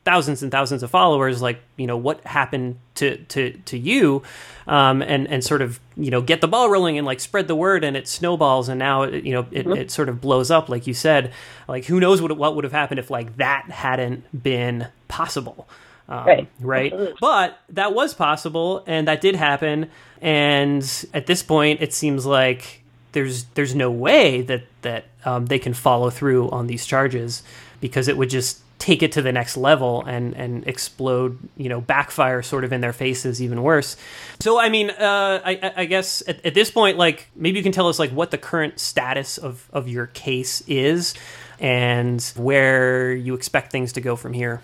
[0.04, 4.24] thousands and thousands of followers like you know what happened to to to you
[4.68, 7.56] um, and and sort of you know get the ball rolling and like spread the
[7.56, 10.70] word and it snowballs and now it, you know it, it sort of blows up
[10.70, 11.32] like you said
[11.68, 15.68] like who knows what what would have happened if like that hadn't been possible
[16.10, 16.48] um, Right.
[16.60, 17.18] right Absolutely.
[17.22, 20.84] but that was possible and that did happen and
[21.14, 25.74] at this point it seems like there's there's no way that that um, they can
[25.74, 27.44] follow through on these charges
[27.82, 31.80] because it would just take it to the next level and and explode you know
[31.80, 33.96] backfire sort of in their faces even worse
[34.40, 37.72] so i mean uh, I, I- guess at, at this point like maybe you can
[37.72, 41.14] tell us like what the current status of of your case is
[41.60, 44.62] and where you expect things to go from here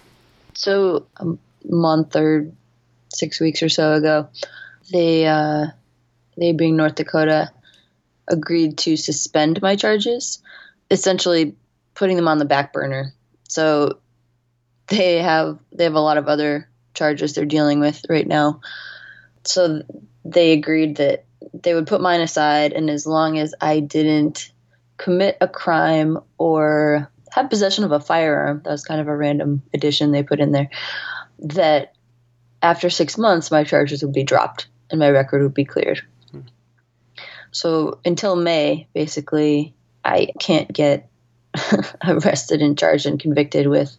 [0.56, 1.26] So a
[1.70, 2.48] month or
[3.14, 4.28] six weeks or so ago,
[4.92, 5.68] they uh,
[6.38, 7.52] they being North Dakota
[8.28, 10.40] agreed to suspend my charges,
[10.90, 11.56] essentially
[11.94, 13.14] putting them on the back burner.
[13.48, 14.00] So
[14.88, 18.62] they have they have a lot of other charges they're dealing with right now.
[19.44, 19.84] So
[20.26, 24.52] they agreed that they would put mine aside, and as long as I didn't
[24.98, 29.62] commit a crime or have possession of a firearm, that was kind of a random
[29.74, 30.70] addition they put in there,
[31.40, 31.94] that
[32.62, 36.02] after six months my charges would be dropped and my record would be cleared.
[36.32, 36.42] Hmm.
[37.52, 39.74] So until May, basically,
[40.04, 41.10] I can't get
[42.08, 43.96] arrested and charged and convicted with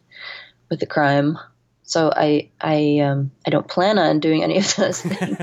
[0.71, 1.39] with the crime.
[1.83, 5.39] So I I um I don't plan on doing any of those things.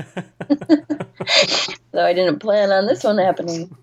[1.92, 3.76] Though I didn't plan on this one happening.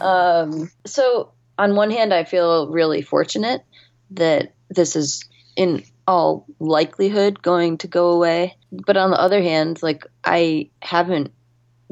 [0.00, 3.64] Um, so on one hand, I feel really fortunate
[4.10, 5.24] that this is
[5.56, 8.56] in all likelihood going to go away.
[8.70, 11.32] But on the other hand, like I haven't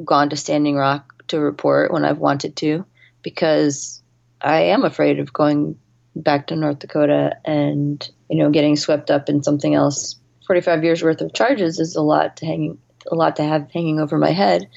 [0.04, 2.84] gone to Standing Rock to report when I've wanted to
[3.22, 4.02] because
[4.40, 5.78] I am afraid of going
[6.14, 10.16] back to North Dakota and you know getting swept up in something else.
[10.46, 12.78] Forty five years worth of charges is a lot to hanging
[13.10, 14.68] a lot to have hanging over my head.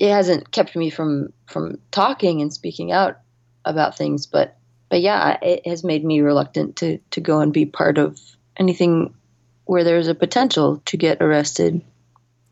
[0.00, 3.20] It hasn't kept me from from talking and speaking out
[3.64, 4.56] about things, but
[4.88, 8.20] but yeah, it has made me reluctant to to go and be part of
[8.56, 9.14] anything
[9.64, 11.80] where there's a potential to get arrested.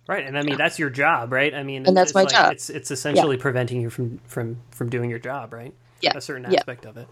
[0.07, 1.53] Right, and I mean that's your job, right?
[1.53, 2.53] I mean, and that's my like, job.
[2.53, 3.43] It's it's essentially yeah.
[3.43, 5.75] preventing you from from from doing your job, right?
[6.03, 6.91] Yeah, a certain aspect yeah.
[6.91, 7.09] of it.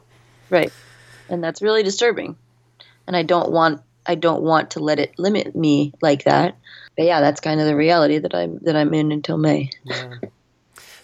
[0.50, 0.72] Right,
[1.28, 2.36] and that's really disturbing,
[3.06, 6.56] and I don't want I don't want to let it limit me like that.
[6.96, 9.70] But yeah, that's kind of the reality that I'm that I'm in until May.
[9.84, 10.14] Yeah.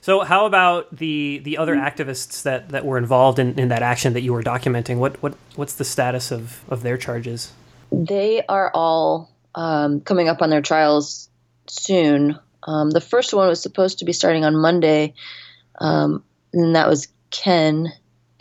[0.02, 4.14] So, how about the the other activists that, that were involved in, in that action
[4.14, 4.96] that you were documenting?
[4.96, 7.52] What what what's the status of, of their charges?
[7.92, 11.28] They are all um, coming up on their trials
[11.66, 12.38] soon.
[12.62, 15.14] Um, the first one was supposed to be starting on Monday,
[15.78, 17.92] um, and that was Ken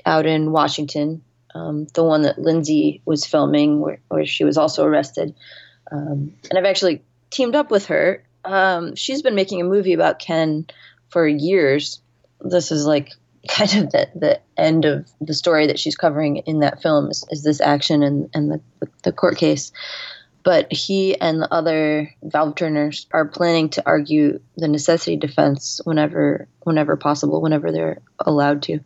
[0.05, 1.23] out in Washington,
[1.59, 5.35] um, the one that Lindsey was filming, where, where she was also arrested.
[5.91, 8.23] Um, and I've actually teamed up with her.
[8.45, 10.65] Um, she's been making a movie about Ken
[11.09, 12.01] for years.
[12.41, 13.11] This is like
[13.49, 17.25] kind of the, the end of the story that she's covering in that film is,
[17.29, 18.61] is this action and, and the,
[19.03, 19.71] the court case.
[20.43, 26.47] But he and the other valve turners are planning to argue the necessity defense whenever
[26.61, 28.79] whenever possible, whenever they're allowed to.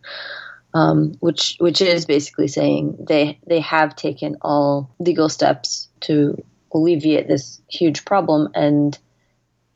[0.74, 7.28] Um, which which is basically saying they they have taken all legal steps to alleviate
[7.28, 8.98] this huge problem and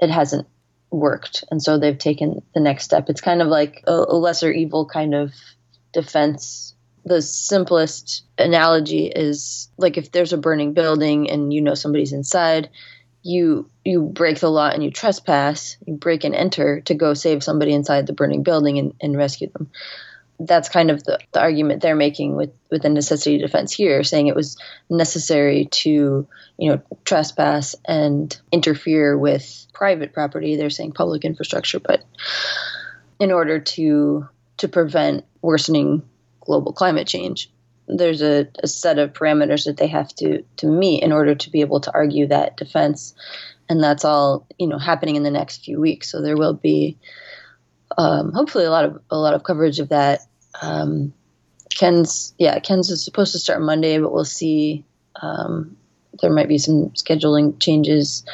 [0.01, 0.49] it hasn't
[0.91, 1.45] worked.
[1.51, 3.09] And so they've taken the next step.
[3.09, 5.33] It's kind of like a, a lesser evil kind of
[5.93, 6.75] defense.
[7.05, 12.71] The simplest analogy is like if there's a burning building and you know somebody's inside,
[13.23, 17.43] you you break the law and you trespass, you break and enter to go save
[17.43, 19.71] somebody inside the burning building and, and rescue them
[20.41, 24.29] that's kind of the, the argument they're making with, with the necessity defense here, saying
[24.29, 24.57] it was
[24.89, 26.29] necessary to,
[26.59, 30.57] you know, trespass and interfere with private property.
[30.57, 32.05] They're saying public infrastructure, but
[33.19, 34.29] in order to
[34.59, 36.03] to prevent worsening
[36.41, 37.51] global climate change,
[37.87, 41.51] there's a, a set of parameters that they have to to meet in order to
[41.51, 43.15] be able to argue that defense,
[43.69, 46.11] and that's all you know happening in the next few weeks.
[46.11, 46.97] So there will be
[47.97, 50.21] um, hopefully a lot of a lot of coverage of that.
[50.61, 51.15] Um,
[51.75, 54.85] Ken's yeah, Ken's is supposed to start Monday, but we'll see.
[55.21, 55.77] Um,
[56.21, 58.25] there might be some scheduling changes,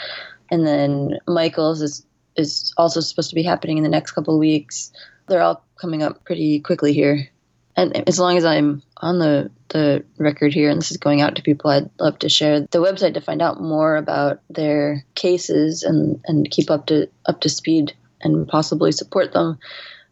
[0.51, 4.41] and then Michael's is is also supposed to be happening in the next couple of
[4.41, 4.91] weeks.
[5.29, 7.29] They're all coming up pretty quickly here,
[7.77, 11.37] and as long as I'm on the the record here, and this is going out
[11.37, 15.83] to people, I'd love to share the website to find out more about their cases
[15.83, 17.95] and and keep up to up to speed
[18.25, 19.59] and possibly support them.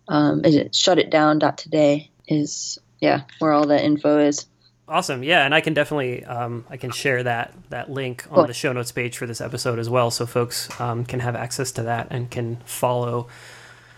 [0.08, 4.46] Um, is it shutitdown.today is yeah where all that info is.
[4.88, 8.46] Awesome, yeah, and I can definitely um, I can share that that link on cool.
[8.46, 11.72] the show notes page for this episode as well, so folks um, can have access
[11.72, 13.28] to that and can follow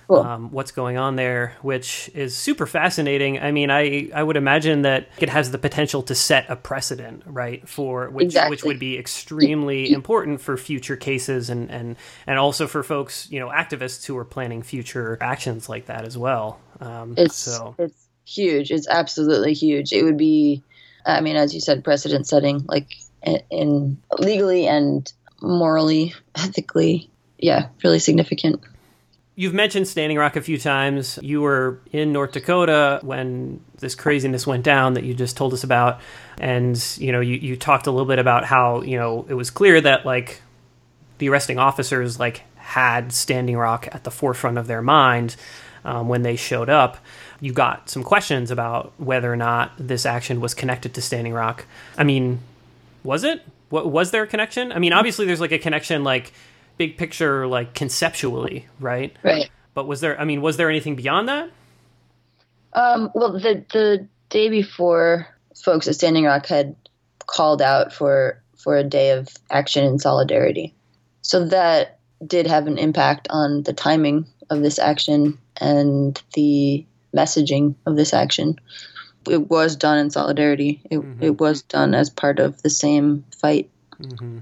[0.08, 0.18] cool.
[0.18, 3.38] um, what's going on there, which is super fascinating.
[3.38, 7.22] I mean, I, I would imagine that it has the potential to set a precedent,
[7.26, 8.50] right, for which exactly.
[8.50, 11.96] which would be extremely important for future cases and, and
[12.26, 16.16] and also for folks, you know, activists who are planning future actions like that as
[16.18, 16.60] well.
[16.80, 17.74] Um, it's so.
[17.78, 18.70] it's huge.
[18.70, 19.92] It's absolutely huge.
[19.92, 20.62] It would be,
[21.04, 22.88] I mean, as you said, precedent setting, like
[23.22, 28.62] in, in legally and morally, ethically, yeah, really significant.
[29.36, 31.18] You've mentioned Standing Rock a few times.
[31.20, 35.64] You were in North Dakota when this craziness went down that you just told us
[35.64, 36.00] about.
[36.38, 39.50] And, you know, you, you talked a little bit about how, you know, it was
[39.50, 40.40] clear that, like,
[41.18, 45.34] the arresting officers, like, had Standing Rock at the forefront of their mind
[45.84, 46.98] um, when they showed up.
[47.40, 51.66] You got some questions about whether or not this action was connected to Standing Rock.
[51.98, 52.38] I mean,
[53.02, 53.42] was it?
[53.68, 54.70] What was there a connection?
[54.70, 56.32] I mean, obviously there's like a connection, like
[56.76, 59.14] big picture, like conceptually, right?
[59.22, 59.50] Right.
[59.74, 60.18] But was there?
[60.20, 61.50] I mean, was there anything beyond that?
[62.72, 65.28] Um, well, the the day before,
[65.62, 66.76] folks at Standing Rock had
[67.26, 70.74] called out for for a day of action and solidarity,
[71.22, 77.74] so that did have an impact on the timing of this action and the messaging
[77.86, 78.58] of this action.
[79.28, 80.82] It was done in solidarity.
[80.90, 81.22] It, mm-hmm.
[81.22, 83.70] it was done as part of the same fight.
[83.98, 84.40] Mm-hmm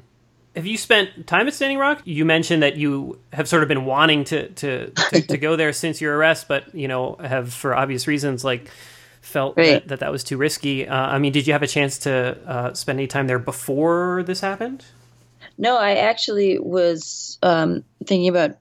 [0.55, 2.03] have you spent time at Standing Rock?
[2.05, 5.73] You mentioned that you have sort of been wanting to to, to, to go there
[5.73, 8.71] since your arrest, but you know have for obvious reasons like
[9.21, 9.75] felt Right.
[9.75, 10.87] that, that that was too risky.
[10.87, 14.23] Uh, I mean, did you have a chance to uh, spend any time there before
[14.27, 14.85] this happened?
[15.59, 18.57] No, I actually was um, thinking about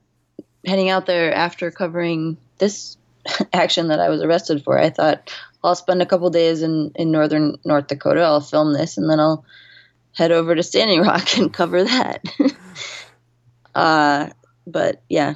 [0.64, 2.96] heading out there after covering this
[3.52, 4.78] action that I was arrested for.
[4.78, 5.32] I thought
[5.64, 8.20] I'll spend a couple days in, in northern North Dakota.
[8.22, 9.44] I'll film this, and then I'll
[10.14, 12.24] head over to Standing Rock and cover that.
[13.74, 14.30] uh,
[14.66, 15.34] but yeah,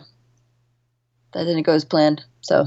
[1.32, 2.24] that didn't go as planned.
[2.40, 2.66] So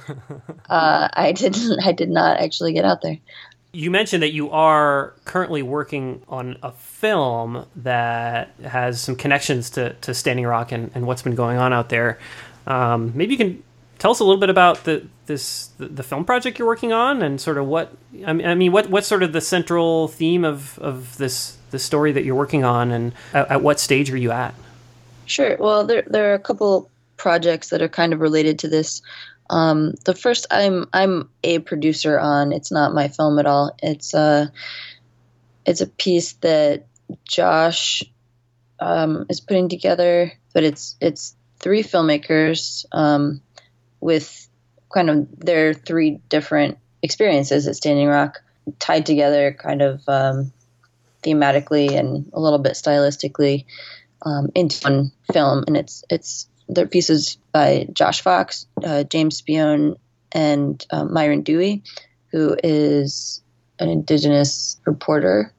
[0.68, 1.80] uh, I didn't.
[1.80, 3.18] I did not actually get out there.
[3.74, 9.94] You mentioned that you are currently working on a film that has some connections to,
[9.94, 12.18] to Standing Rock and, and what's been going on out there.
[12.66, 13.62] Um, maybe you can
[13.98, 17.22] tell us a little bit about the this the, the film project you're working on
[17.22, 17.92] and sort of what
[18.26, 21.78] I mean, I mean what what's sort of the central theme of, of this the
[21.78, 24.54] story that you're working on and at, at what stage are you at?
[25.26, 25.56] Sure.
[25.58, 29.00] Well, there there are a couple projects that are kind of related to this.
[29.48, 32.52] Um, the first, I'm I'm a producer on.
[32.52, 33.74] It's not my film at all.
[33.82, 34.52] It's a
[35.64, 36.86] it's a piece that
[37.24, 38.02] Josh
[38.80, 43.40] um, is putting together, but it's it's three filmmakers um,
[44.00, 44.41] with
[44.92, 48.42] kind of their three different experiences at Standing Rock
[48.78, 50.52] tied together, kind of um,
[51.22, 53.64] thematically and a little bit stylistically
[54.24, 59.96] um, into one film, and it's it's they're pieces by Josh Fox, uh, James Spione,
[60.30, 61.82] and um, Myron Dewey,
[62.30, 63.42] who is
[63.78, 65.52] an Indigenous reporter.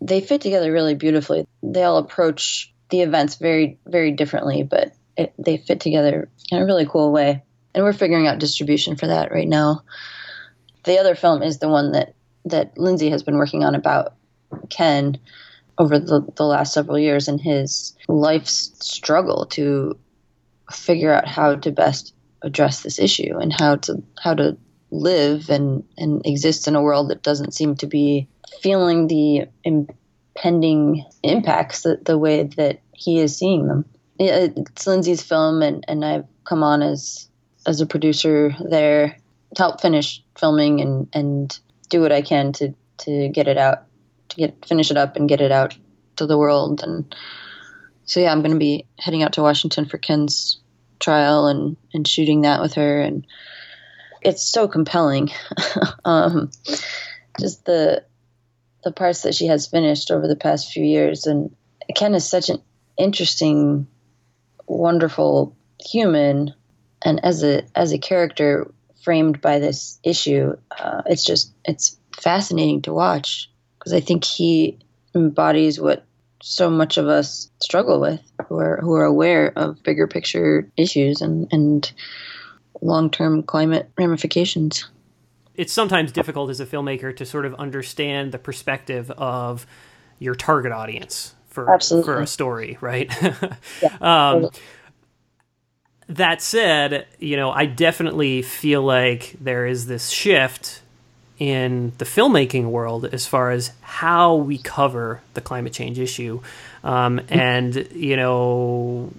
[0.00, 1.46] They fit together really beautifully.
[1.62, 6.64] They all approach the events very very differently, but it, they fit together in a
[6.64, 7.42] really cool way.
[7.76, 9.82] And we're figuring out distribution for that right now.
[10.84, 12.14] The other film is the one that
[12.46, 14.14] that Lindsey has been working on about
[14.70, 15.18] Ken
[15.78, 19.98] over the, the last several years and his life's struggle to
[20.72, 24.56] figure out how to best address this issue and how to how to
[24.90, 28.26] live and and exist in a world that doesn't seem to be
[28.62, 33.84] feeling the impending impacts the, the way that he is seeing them.
[34.18, 37.28] It's Lindsey's film, and, and I've come on as
[37.66, 39.16] as a producer there
[39.54, 41.58] to help finish filming and, and
[41.88, 43.84] do what I can to, to get it out,
[44.30, 45.76] to get finish it up and get it out
[46.16, 46.82] to the world.
[46.82, 47.14] And
[48.04, 50.60] so yeah, I'm going to be heading out to Washington for Ken's
[51.00, 53.00] trial and, and shooting that with her.
[53.00, 53.26] And
[54.22, 55.30] it's so compelling.
[56.04, 56.50] um,
[57.38, 58.04] just the
[58.86, 61.26] the parts that she has finished over the past few years.
[61.26, 61.54] And
[61.96, 62.62] Ken is such an
[62.96, 63.88] interesting,
[64.68, 66.54] wonderful human,
[67.02, 68.70] and as a as a character
[69.02, 74.78] framed by this issue, uh, it's just it's fascinating to watch because I think he
[75.14, 76.04] embodies what
[76.42, 81.20] so much of us struggle with, who are who are aware of bigger picture issues
[81.20, 81.92] and and
[82.82, 84.88] long term climate ramifications.
[85.54, 89.66] It's sometimes difficult as a filmmaker to sort of understand the perspective of
[90.18, 92.04] your target audience for Absolutely.
[92.04, 93.10] for a story, right?
[94.02, 94.50] um,
[96.08, 100.82] that said, you know, I definitely feel like there is this shift
[101.38, 106.40] in the filmmaking world as far as how we cover the climate change issue.
[106.84, 109.12] Um, and, you know,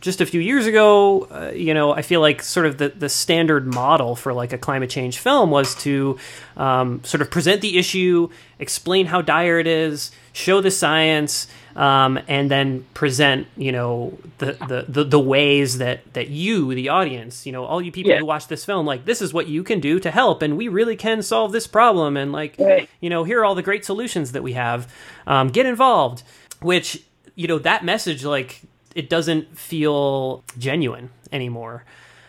[0.00, 3.08] just a few years ago, uh, you know, I feel like sort of the, the
[3.08, 6.18] standard model for like a climate change film was to
[6.56, 12.18] um, sort of present the issue, explain how dire it is, show the science, um,
[12.28, 17.46] and then present, you know, the, the, the, the, ways that, that you, the audience,
[17.46, 18.18] you know, all you people Yeah.
[18.18, 20.68] who watch this film, like, this is what you can do to help, and we
[20.68, 22.88] really can solve this problem, and like, Right.
[23.00, 24.92] you know, here are all the great solutions that we have.
[25.26, 26.22] Um, get involved,
[26.60, 27.02] which,
[27.34, 28.62] you know, that message, like,
[28.94, 31.84] it doesn't feel genuine anymore.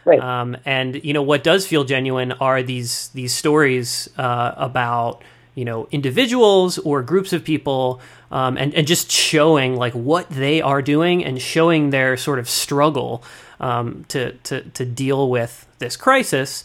[0.05, 0.19] Right.
[0.19, 5.21] Um, and you know what does feel genuine are these these stories uh, about
[5.55, 7.99] you know individuals or groups of people,
[8.31, 12.49] um, and and just showing like what they are doing and showing their sort of
[12.49, 13.23] struggle
[13.59, 16.63] um, to to to deal with this crisis.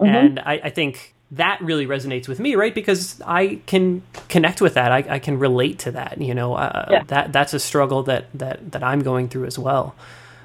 [0.00, 2.74] And I, I think that really resonates with me, right?
[2.74, 4.92] Because I can connect with that.
[4.92, 6.20] I, I can relate to that.
[6.20, 7.02] You know, uh, Yeah.
[7.06, 9.94] that that's a struggle that that that I'm going through as well.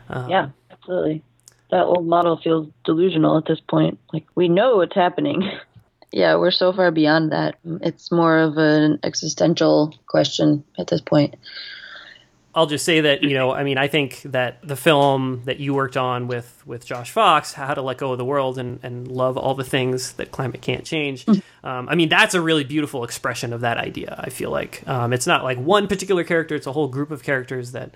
[0.10, 1.24] yeah, absolutely.
[1.72, 4.00] That old model feels delusional at this point.
[4.14, 5.44] Like we know what's happening.
[6.12, 7.60] Yeah, we're so far beyond that.
[7.82, 11.36] It's more of an existential question at this point.
[12.56, 15.74] I'll just say that you know, I mean, I think that the film that you
[15.76, 19.08] worked on with with Josh Fox, How to Let Go of the World and and
[19.08, 21.28] love all the things that climate can't change.
[21.64, 24.16] um, I mean, that's a really beautiful expression of that idea.
[24.18, 27.22] I feel like um, it's not like one particular character; it's a whole group of
[27.22, 27.92] characters that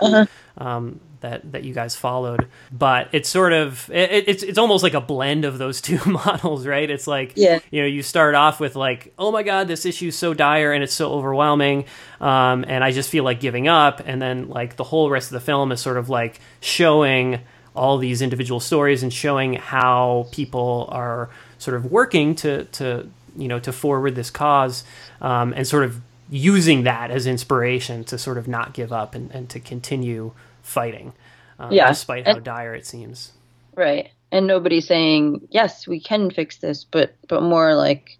[0.57, 2.47] um, that that you guys followed.
[2.71, 6.67] But it's sort of it, it's it's almost like a blend of those two models,
[6.67, 6.87] right?
[6.89, 7.59] It's like Yeah.
[7.71, 10.71] you know you start off with like oh my god this issue is so dire
[10.71, 11.85] and it's so overwhelming,
[12.21, 15.33] um, and I just feel like giving up, and then like the whole rest of
[15.33, 17.39] the film is sort of like showing
[17.75, 23.47] all these individual stories and showing how people are sort of working to to you
[23.47, 24.83] know to forward this cause
[25.21, 25.99] um, and sort of
[26.29, 30.31] using that as inspiration to sort of not give up and, and to continue
[30.63, 31.13] fighting
[31.59, 31.89] um, Yeah.
[31.89, 33.31] despite how And- dire it seems
[33.75, 34.09] Right.
[34.31, 38.17] And nobody's saying, yes, we can fix this, but but more like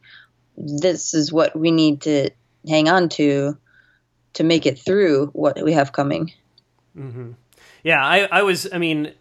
[0.58, 2.30] this is what we need to
[2.68, 3.58] hang on to
[4.34, 6.32] to make it through what we have coming.
[7.84, 9.14] yeah I, I was i mean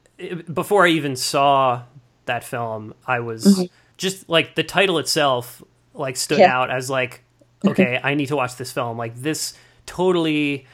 [0.53, 1.83] before i even saw
[2.27, 5.62] that film i was just like the title itself
[5.95, 6.55] like stood Yeah.
[6.57, 7.25] out as like
[7.66, 9.55] okay i need to watch this film like this
[9.87, 10.66] totally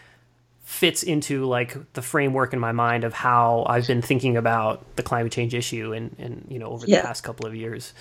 [0.68, 5.02] fits into like the framework in my mind of how i've been thinking about the
[5.02, 7.02] climate change issue and and you know over the Yeah.
[7.02, 7.94] past couple of years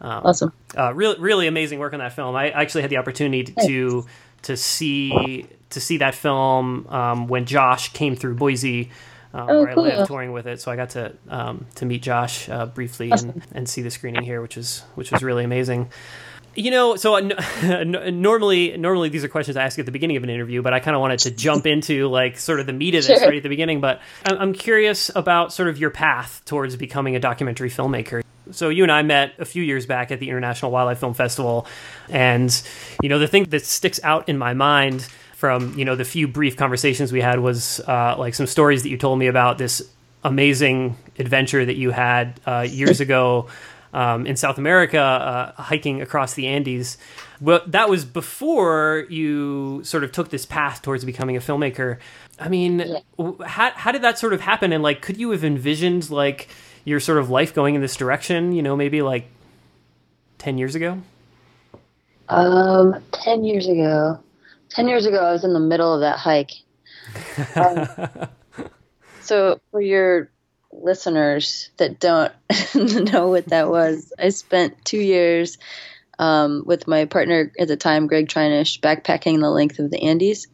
[0.00, 0.52] Awesome.
[0.76, 2.34] uh, really really amazing work on that film.
[2.34, 4.06] I actually had the opportunity to
[4.42, 8.90] to see to see that film um, when Josh came through Boise.
[9.32, 12.02] Um, Oh, where I live touring with it, so I got to um, to meet
[12.02, 15.90] Josh uh, briefly and, and see the screening here, which was which was really amazing.
[16.56, 17.20] You know, so uh,
[17.62, 20.72] n- normally normally these are questions I ask at the beginning of an interview, but
[20.72, 23.28] I kind of wanted to jump into like sort of the meat of this Sure.
[23.28, 23.80] right at the beginning.
[23.80, 28.22] But I'm, I'm curious about sort of your path towards becoming a documentary filmmaker.
[28.50, 31.66] So you and I met a few years back at the International Wildlife Film Festival,
[32.08, 32.50] and
[33.02, 35.02] you know the thing that sticks out in my mind
[35.36, 38.88] from you know the few brief conversations we had was uh, like some stories that
[38.88, 39.88] you told me about this
[40.24, 43.46] amazing adventure that you had uh, years ago
[43.92, 46.98] um, in South America, uh, hiking across the Andes.
[47.40, 51.98] Well, that was before you sort of took this path towards becoming a filmmaker.
[52.38, 52.78] I mean,
[53.18, 54.72] w how how did that sort of happen?
[54.72, 56.48] And like, could you have envisioned like
[56.84, 58.52] your sort of life going in this direction?
[58.52, 59.26] You know, maybe like
[60.38, 61.02] ten years ago.
[62.30, 64.18] Um, 10 years ago.
[64.70, 66.52] 10 years ago, I was in the middle of that hike.
[67.56, 67.88] Um,
[69.20, 70.30] so, for your
[70.72, 72.32] listeners that don't
[72.74, 75.58] know what that was, I spent two years
[76.18, 80.48] um, with my partner at the time, Gregg Treinish, backpacking the length of the Andes.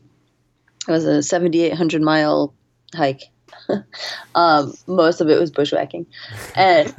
[0.89, 2.55] It was a 7,800 mile
[2.95, 3.23] hike.
[4.35, 6.07] um, most of it was bushwhacking,
[6.55, 6.95] and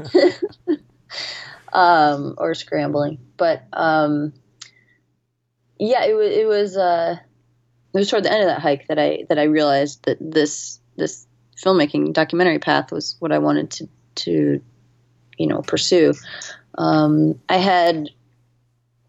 [1.72, 3.20] um, or scrambling.
[3.38, 4.34] But um,
[5.80, 6.32] yeah, it was.
[6.32, 6.78] It was.
[6.78, 7.18] Uh,
[7.94, 10.80] it was toward the end of that hike that I that I realized that this
[10.98, 11.26] this
[11.62, 14.62] filmmaking documentary path was what I wanted to to
[15.38, 16.14] you know pursue.
[16.78, 18.10] Um, I had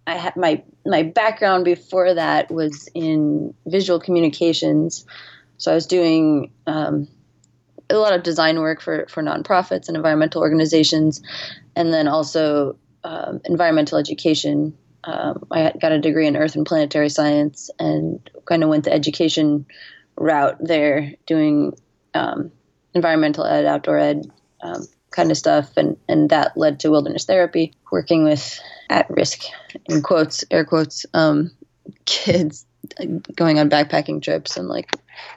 [0.07, 5.05] I had my my background before that was in visual communications,
[5.59, 7.09] so I was doing um,
[7.91, 11.23] a lot of design work for for nonprofits and environmental organizations,
[11.77, 14.77] and then also um, environmental education.
[15.05, 18.93] Um, I got a degree in earth and planetary science, and kind of went the
[18.93, 19.67] education
[20.17, 21.75] route there, doing
[22.19, 22.51] um,
[22.95, 24.31] environmental ed, outdoor ed
[24.63, 28.61] um, kind of stuff, and and that led to wilderness therapy, working with
[28.91, 29.43] at risk
[29.87, 31.51] in quotes air quotes um,
[32.05, 32.67] kids
[33.35, 34.91] going on backpacking trips and like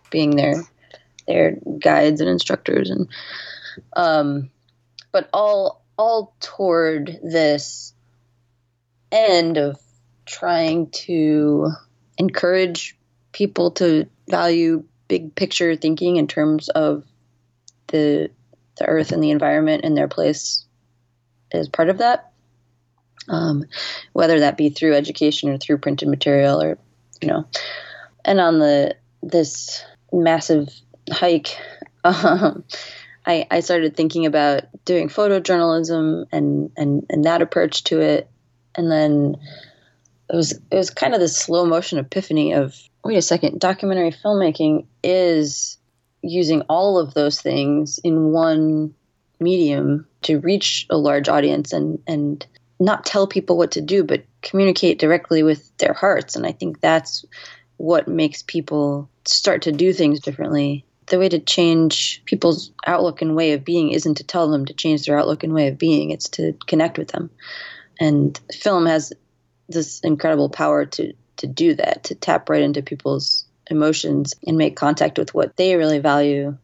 [0.09, 0.63] being their
[1.27, 3.07] their guides and instructors and
[3.95, 4.49] um,
[5.11, 7.93] but all all toward this
[9.11, 9.79] end of
[10.25, 11.69] trying to
[12.17, 12.97] encourage
[13.33, 17.03] people to value big picture thinking in terms of
[17.87, 18.31] the
[18.77, 20.65] the earth and the environment and their place
[21.51, 22.31] as part of that.
[23.27, 23.65] Um,
[24.13, 26.77] whether that be through education or through printed material or
[27.21, 27.45] you know.
[28.23, 29.83] And on the this
[30.13, 30.69] massive
[31.11, 31.57] hike
[32.05, 32.63] um,
[33.25, 38.29] I, I started thinking about doing photojournalism and, and, and that approach to it.
[38.75, 39.35] And then
[40.31, 43.59] it was it was kind of this slow motion epiphany of wait a second.
[43.59, 45.77] Documentary filmmaking is
[46.21, 48.93] using all of those things in one
[49.39, 52.45] medium to reach a large audience and and
[52.79, 56.35] not tell people what to do but communicate directly with their hearts.
[56.35, 57.25] And i think that's
[57.77, 60.85] what makes people start to do things differently.
[61.07, 64.73] The way to change people's outlook and way of being isn't to tell them to
[64.73, 66.11] change their outlook and way of being.
[66.11, 67.31] It's to connect with them.
[67.99, 69.11] And film has
[69.67, 74.75] this incredible power to to do that to tap right into people's emotions and make
[74.75, 76.57] contact with what they really value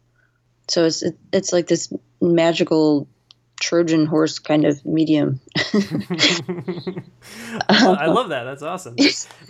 [0.68, 3.08] so it's it, it's like this magical
[3.60, 5.40] trojan horse kind of medium
[7.70, 8.44] I love that.
[8.44, 8.96] That's awesome.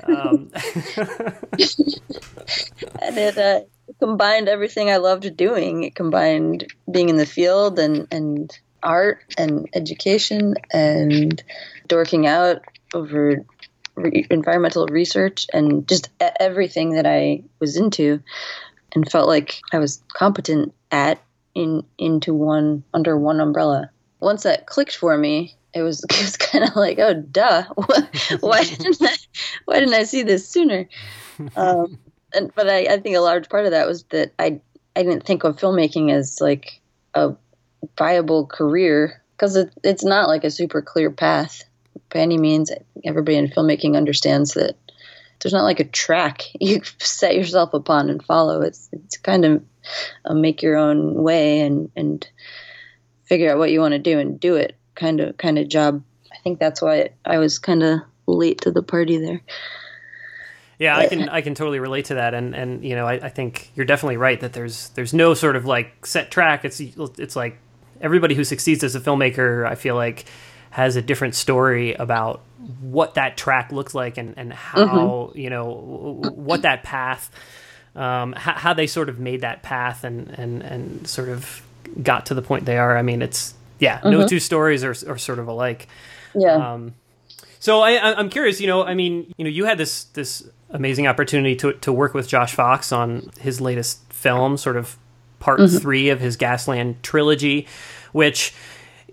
[0.03, 0.51] Um,
[3.01, 3.61] and it, uh,
[3.99, 5.83] combined everything I loved doing.
[5.83, 11.41] It combined being in the field and and art and education and
[11.87, 12.61] dorking out
[12.93, 13.43] over
[13.97, 18.21] re- environmental research and just everything that I was into
[18.93, 21.21] and felt like I was competent at
[21.53, 23.89] in into one under one umbrella.
[24.19, 27.63] Once that clicked for me, it was it was kind of like, oh, duh,
[28.39, 29.15] why didn't I
[29.65, 30.87] why didn't I see this sooner?
[31.55, 31.99] Um,
[32.33, 34.61] and but I, I think a large part of that was that I
[34.95, 36.81] I didn't think of filmmaking as like
[37.13, 37.35] a
[37.97, 41.63] viable career because it, it's not like a super clear path
[42.09, 42.71] by any means.
[43.03, 44.75] Everybody in filmmaking understands that
[45.41, 48.61] there's not like a track you set yourself upon and follow.
[48.61, 49.63] It's it's kind of
[50.25, 52.27] a make your own way and and
[53.25, 56.03] figure out what you want to do and do it kind of kind of job.
[56.31, 59.41] I think that's why I was kind of late to the party there.
[60.79, 63.29] Yeah, I can I can totally relate to that, and and you know I, I
[63.29, 66.65] think you're definitely right that there's there's no sort of like set track.
[66.65, 67.57] It's it's like
[67.99, 70.25] everybody who succeeds as a filmmaker, I feel like
[70.69, 72.41] has a different story about
[72.81, 75.37] what that track looks like and and how mm-hmm.
[75.37, 77.31] you know what that path,
[77.95, 81.61] um, how, how they sort of made that path and and and sort of
[82.01, 82.97] got to the point they are.
[82.97, 84.11] I mean, it's yeah, mm-hmm.
[84.11, 85.87] no two stories are are sort of alike.
[86.33, 86.73] Yeah.
[86.73, 86.95] Um,
[87.59, 88.61] so I, I'm curious.
[88.61, 92.13] You know, I mean, you know, you had this this amazing opportunity to to work
[92.13, 94.97] with Josh Fox on his latest film, sort of
[95.39, 95.77] part mm-hmm.
[95.77, 97.67] three of his Gasland trilogy,
[98.11, 98.53] which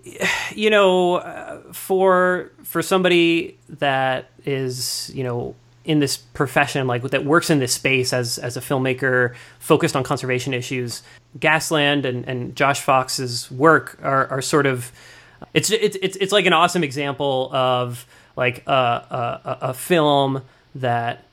[0.55, 7.49] you know, for for somebody that is you know in this profession, like that works
[7.49, 11.03] in this space as as a filmmaker focused on conservation issues,
[11.39, 14.91] Gasland and, and Josh Fox's work are, are sort of
[15.53, 20.41] it's it's it's it's like an awesome example of like a, a, a film
[20.75, 21.23] that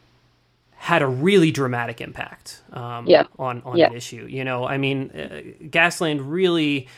[0.76, 3.24] had a really dramatic impact um, yeah.
[3.38, 3.86] on on yeah.
[3.86, 4.26] an issue.
[4.28, 6.88] You know, I mean, uh, Gasland really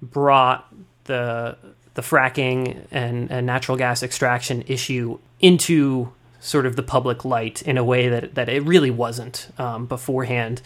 [0.00, 0.72] brought
[1.04, 1.56] the
[1.94, 7.78] the fracking and, and natural gas extraction issue into sort of the public light in
[7.78, 10.60] a way that that it really wasn't um, beforehand.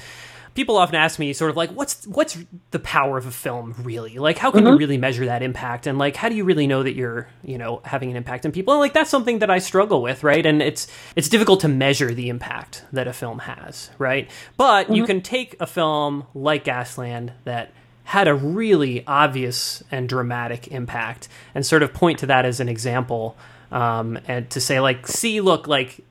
[0.55, 2.37] People often ask me sort of like what's what's
[2.73, 4.19] the power of a film really?
[4.19, 4.73] Like how can mm-hmm.
[4.73, 5.87] you really measure that impact?
[5.87, 8.51] And like how do you really know that you're you know having an impact on
[8.51, 8.75] people?
[8.75, 10.45] And like that's something that i struggle with right?
[10.45, 14.29] And it's it's difficult to measure the impact that a film has right?
[14.57, 14.95] But mm-hmm.
[14.95, 17.73] you can take a film like gasland that
[18.09, 22.69] had a really obvious and dramatic impact and sort of point to that as an
[22.69, 23.37] example
[23.71, 26.03] um, and to say like see look like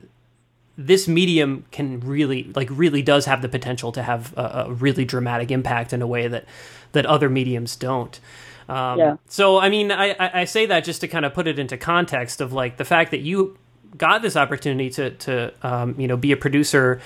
[0.76, 5.04] this medium can really like really does have the potential to have a, a really
[5.04, 6.44] dramatic impact in a way that
[6.92, 8.20] that other mediums don't.
[8.68, 9.16] Um, yeah.
[9.26, 12.40] So I mean, I, I say that just to kind of put it into context
[12.40, 13.58] of like the fact that you
[13.96, 17.00] got this opportunity to to um, you know be a producer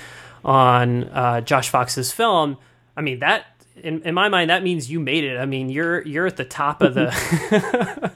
[0.45, 2.59] on uh, Josh Fox's film.
[2.95, 3.52] I mean that
[3.83, 5.37] in, in my mind that means you made it.
[5.37, 7.11] I mean you're you're at the top of the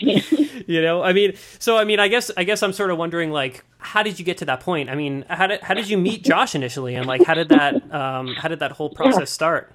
[0.67, 3.31] you know i mean so i mean i guess i guess i'm sort of wondering
[3.31, 4.91] like how did you get to that point?
[4.91, 6.95] I mean how did how did you meet josh initially?
[6.97, 9.73] And like how did that um how did that whole process start?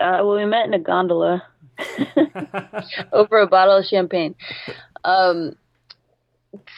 [0.00, 1.46] Uh, well we met in a gondola
[3.12, 4.34] over a bottle of champagne.
[5.04, 5.56] Um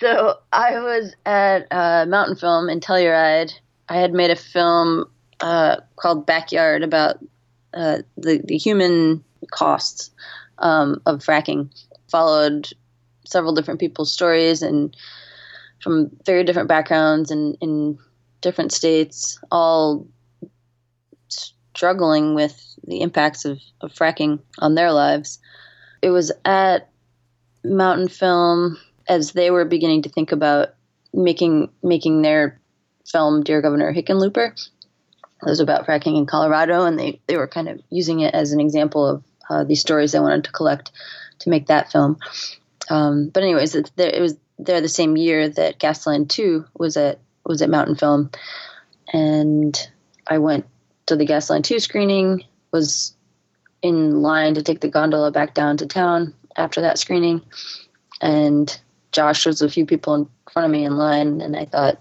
[0.01, 3.53] so i was at uh, mountain film in telluride.
[3.89, 5.05] I had made a film
[5.41, 7.19] uh, called backyard about
[7.75, 10.11] uh, the the human costs
[10.59, 11.71] um, of fracking.
[12.11, 12.69] Followed
[13.25, 14.97] several different people's stories and
[15.83, 17.99] from very different backgrounds and in
[18.41, 20.07] different states, all
[21.29, 25.39] struggling with the impacts of, of fracking on their lives.
[26.01, 26.89] It was at
[27.65, 30.75] Mountain Film as they were beginning to think about
[31.13, 32.61] making making their
[33.07, 34.55] film Dear Governor Hickenlooper
[35.43, 38.53] it was about fracking in Colorado, and they, they were kind of using it as
[38.53, 40.91] an example of uh, these stories they wanted to collect
[41.41, 42.19] to make that film.
[42.89, 47.21] Um, but anyways, it, it was there the same year that Gasland Two was at
[47.45, 48.31] was at Mountain Film,
[49.13, 49.79] and
[50.27, 50.67] I went
[51.07, 52.45] to the Gasland Two screening.
[52.73, 53.15] Was
[53.83, 57.43] in line to take the gondola back down to town after that screening,
[58.21, 58.79] and
[59.13, 61.99] Josh was a few people in front of me in line, and I thought,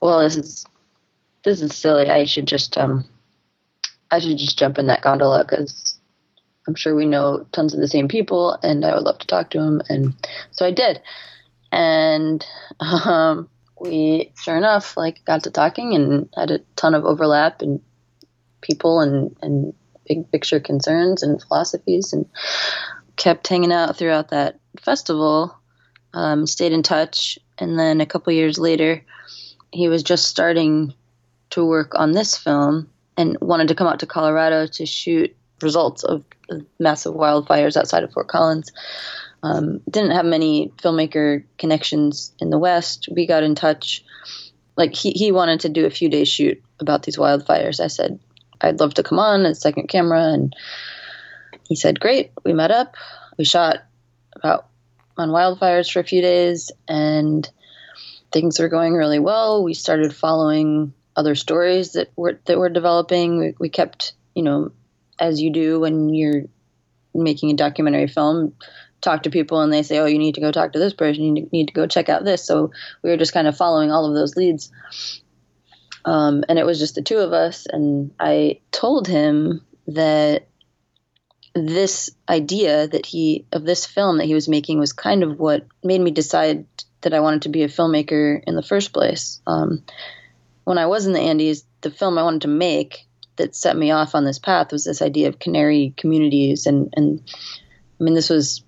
[0.00, 0.66] well, this is
[1.46, 2.10] this is silly.
[2.10, 3.04] I should just um,
[4.10, 5.96] I should just jump in that gondola because
[6.66, 9.50] I'm sure we know tons of the same people, and I would love to talk
[9.50, 9.80] to him.
[9.88, 10.14] And
[10.50, 11.00] so I did,
[11.70, 12.44] and
[12.80, 13.48] um,
[13.80, 17.80] we sure enough like got to talking and had a ton of overlap and
[18.60, 19.72] people and and
[20.08, 22.26] big picture concerns and philosophies, and
[23.14, 25.56] kept hanging out throughout that festival.
[26.12, 29.04] Um, stayed in touch, and then a couple years later,
[29.70, 30.94] he was just starting
[31.50, 36.04] to work on this film and wanted to come out to Colorado to shoot results
[36.04, 36.24] of
[36.78, 38.72] massive wildfires outside of Fort Collins.
[39.42, 43.08] Um, didn't have many filmmaker connections in the West.
[43.10, 44.04] We got in touch.
[44.76, 47.80] Like he, he wanted to do a few days shoot about these wildfires.
[47.80, 48.18] I said,
[48.60, 50.32] I'd love to come on as second camera.
[50.32, 50.54] And
[51.68, 52.32] he said, great.
[52.44, 52.96] We met up.
[53.38, 53.78] We shot
[54.34, 54.68] about
[55.16, 57.48] on wildfires for a few days and
[58.32, 59.64] things were going really well.
[59.64, 63.38] We started following other stories that were that were developing.
[63.38, 64.72] We, we kept, you know,
[65.18, 66.44] as you do when you're
[67.14, 68.54] making a documentary film,
[69.00, 71.36] talk to people and they say, "Oh, you need to go talk to this person.
[71.36, 74.06] You need to go check out this." So we were just kind of following all
[74.06, 74.70] of those leads,
[76.04, 77.66] um, and it was just the two of us.
[77.66, 80.46] And I told him that
[81.54, 85.66] this idea that he of this film that he was making was kind of what
[85.82, 86.66] made me decide
[87.00, 89.40] that I wanted to be a filmmaker in the first place.
[89.46, 89.82] Um,
[90.66, 93.06] when I was in the Andes, the film I wanted to make
[93.36, 97.22] that set me off on this path was this idea of canary communities, and and
[98.00, 98.64] I mean this was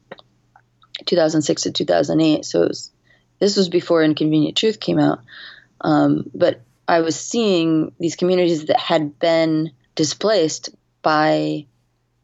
[1.06, 2.92] 2006 to 2008, so was,
[3.40, 5.18] this was before Inconvenient Truth came out.
[5.80, 10.70] Um, but I was seeing these communities that had been displaced
[11.02, 11.66] by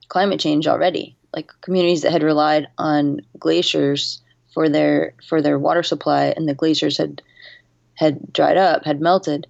[0.09, 4.23] climate change already, like communities that had relied on glaciers
[4.53, 7.23] for their for their water supply, and the glaciers had
[7.95, 9.49] had dried up, had melted.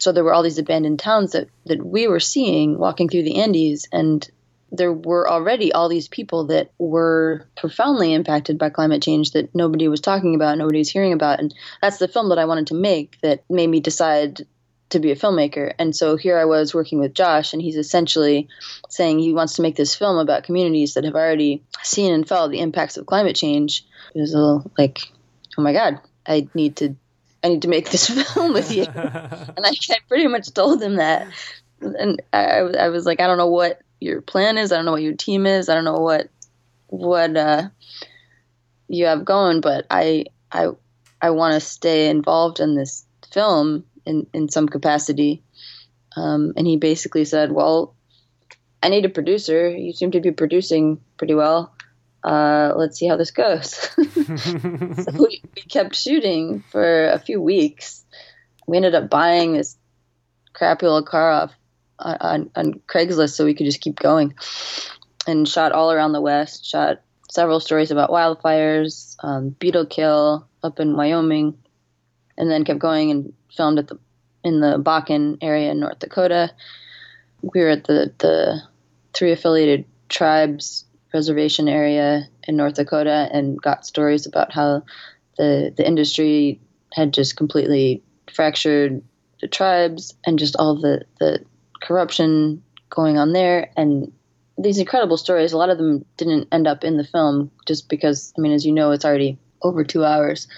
[0.00, 3.40] So there were all these abandoned towns that that we were seeing walking through the
[3.40, 4.28] Andes, and
[4.72, 9.88] there were already all these people that were profoundly impacted by climate change that nobody
[9.88, 12.74] was talking about, nobody was hearing about, and that's the film that I wanted to
[12.74, 14.46] make that made me decide
[14.90, 15.72] to be a filmmaker.
[15.78, 18.48] And so here I was working with Josh, and he's essentially
[18.88, 22.50] saying he wants to make this film about communities that have already seen and felt
[22.50, 23.84] the impacts of climate change.
[24.14, 25.00] It was a little like,
[25.56, 26.96] oh my God, I need to,
[27.42, 28.84] I need to make this film with you.
[28.94, 31.28] and I, I, pretty much told him that.
[31.80, 34.72] And I, I was like, I don't know what your plan is.
[34.72, 35.68] I don't know what your team is.
[35.68, 36.28] I don't know what,
[36.88, 37.68] what, uh,
[38.88, 40.68] you have going, but I, I,
[41.22, 45.42] I want to stay involved in this film in, in some capacity.
[46.16, 47.94] Um, and he basically said, Well,
[48.82, 49.68] I need a producer.
[49.68, 51.72] You seem to be producing pretty well.
[52.22, 53.74] Uh, let's see how this goes.
[53.74, 53.96] so
[55.12, 58.04] we, we, kept shooting for a few weeks.
[58.66, 59.76] We ended up buying this
[60.52, 61.54] crappy little car off
[61.98, 64.34] on, on, Craigslist so we could just keep going
[65.26, 67.00] and shot all around the West, shot
[67.30, 71.56] several stories about wildfires, um, beetle kill up in Wyoming,
[72.36, 73.98] and then kept going and filmed at the
[74.42, 76.50] in the Bakken area in North Dakota.
[77.42, 78.62] We were at the the
[79.12, 84.82] three affiliated tribes reservation area in North Dakota and got stories about how
[85.36, 86.60] the the industry
[86.92, 88.02] had just completely
[88.32, 89.02] fractured
[89.40, 91.44] the tribes and just all the the
[91.80, 93.70] corruption going on there.
[93.76, 94.12] And
[94.58, 98.34] these incredible stories a lot of them didn't end up in the film just because
[98.36, 100.48] i mean as you know it's already over two hours.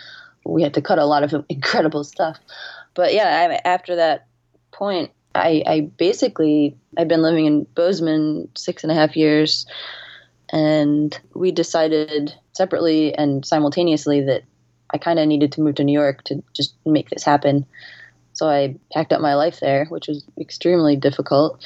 [0.45, 2.39] We had to cut a lot of incredible stuff.
[2.95, 4.27] But yeah, I, after that
[4.71, 9.67] point, I, I basically I've been living in Bozeman six and a half years,
[10.53, 14.43] and we decided separately and simultaneously that
[14.93, 17.67] I kind of needed to move to New York to just make this happen.
[18.35, 21.65] So I packed up my life there, which was extremely difficult.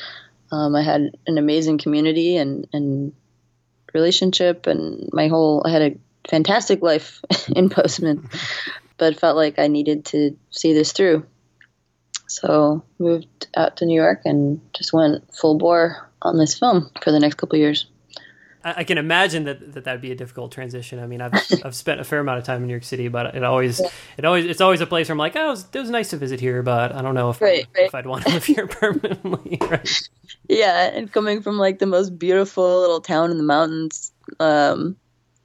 [0.52, 3.12] Um, I had an amazing community and, and
[3.92, 7.20] relationship, and my whole I had a fantastic life
[7.56, 8.28] in Bozeman,
[8.96, 11.26] but felt like I needed to see this through.
[12.28, 17.10] So moved out to New York and just went full bore on this film for
[17.10, 17.86] the next couple years.
[18.78, 20.98] I can imagine that, that that'd be a difficult transition.
[20.98, 21.32] I mean, I've
[21.64, 23.88] I've spent a fair amount of time in New York City, but it always yeah.
[24.18, 26.10] it always it's always a place where I'm like, oh, it was, it was nice
[26.10, 27.86] to visit here, but I don't know if right, I, right.
[27.86, 29.58] if I'd want to live here permanently.
[29.66, 30.08] Right?
[30.48, 34.96] Yeah, and coming from like the most beautiful little town in the mountains, um,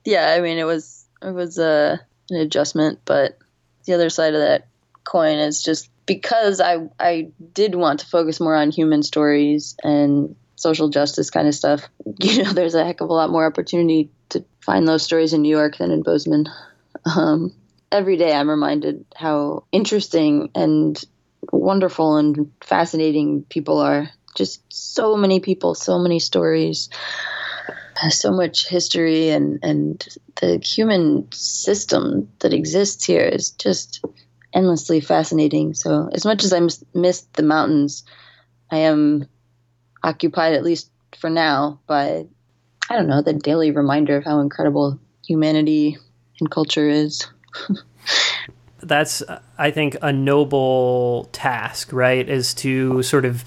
[0.05, 1.97] yeah, I mean, it was it was uh,
[2.29, 3.37] an adjustment, but
[3.85, 4.67] the other side of that
[5.03, 10.35] coin is just because I I did want to focus more on human stories and
[10.61, 11.87] social justice kind of stuff.
[12.19, 15.41] You know, there's a heck of a lot more opportunity to find those stories in
[15.41, 16.47] New York than in Bozeman.
[17.05, 17.53] Um,
[17.91, 21.03] every day, I'm reminded how interesting and
[21.51, 24.09] wonderful and fascinating people are.
[24.35, 26.89] Just so many people, so many stories
[28.09, 30.07] so much history and and
[30.41, 34.03] the human system that exists here is just
[34.53, 35.73] endlessly fascinating.
[35.73, 38.03] So as much as I miss, miss the mountains,
[38.71, 39.27] I am
[40.03, 40.89] occupied at least
[41.19, 42.25] for now by
[42.89, 45.97] I don't know the daily reminder of how incredible humanity
[46.39, 47.25] and culture is.
[48.81, 49.23] That's
[49.57, 52.27] I think a noble task, right?
[52.27, 53.45] Is to sort of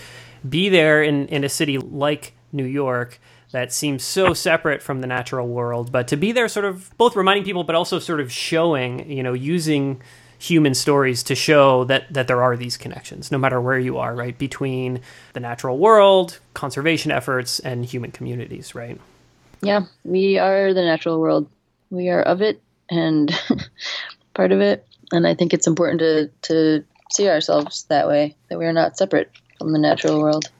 [0.48, 3.18] be there in, in a city like New York
[3.50, 7.14] that seems so separate from the natural world, but to be there sort of both
[7.14, 10.02] reminding people, but also sort of showing, you know, using
[10.45, 14.14] human stories to show that that there are these connections no matter where you are
[14.14, 15.01] right between
[15.32, 19.01] the natural world conservation efforts and human communities right?
[19.62, 21.49] Yeah we are the natural world.
[21.88, 23.34] We are of it and
[24.34, 24.86] part of it.
[25.12, 28.99] And i think it's important to to see ourselves that way that we are not
[28.99, 30.51] separate from the natural world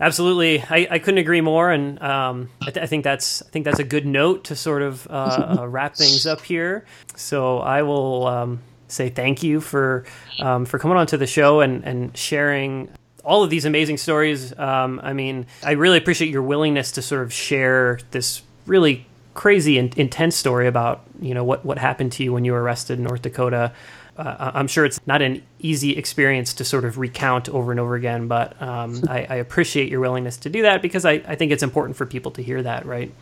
[0.00, 3.64] Absolutely, I, I couldn't agree more, and um, I, th- I, think that's I think
[3.64, 6.84] that's a good note to sort of uh, uh, wrap things up here.
[7.16, 10.04] So I will um, say thank you for
[10.40, 12.90] um, for coming onto the show and and sharing
[13.24, 14.56] all of these amazing stories.
[14.56, 19.78] Um, I mean, I really appreciate your willingness to sort of share this really crazy
[19.78, 22.98] and intense story about you know what what happened to you when you were arrested
[22.98, 23.72] in North Dakota
[24.18, 27.94] uh, I'm sure it's not an easy experience to sort of recount over and over
[27.94, 31.52] again, but um, I, I, appreciate your willingness to do that because I, I, think
[31.52, 33.14] it's important for people to hear that, right?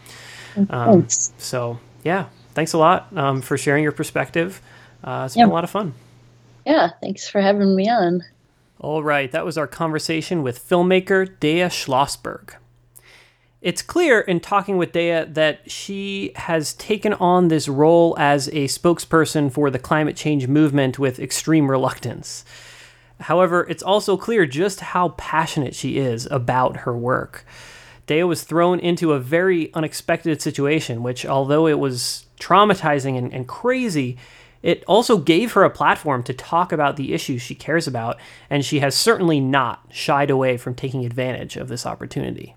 [0.70, 4.62] Um, so, yeah, thanks a lot um, for sharing your perspective.
[5.05, 5.92] Uh, it's been a lot of fun.
[6.64, 8.24] Yeah, thanks for having me on.
[8.80, 12.55] All right, that was our conversation with filmmaker Deia Schlosberg.
[13.63, 18.67] It's clear in talking with Deia that she has taken on this role as a
[18.67, 22.45] spokesperson for the climate change movement with extreme reluctance.
[23.21, 27.47] However, it's also clear just how passionate she is about her work.
[28.07, 33.49] Deia was thrown into a very unexpected situation, which, although it was traumatizing and, and
[33.49, 34.19] crazy,
[34.63, 38.19] it also gave her a platform to talk about the issues she cares about,
[38.51, 42.55] and she has certainly not shied away from taking advantage of this opportunity.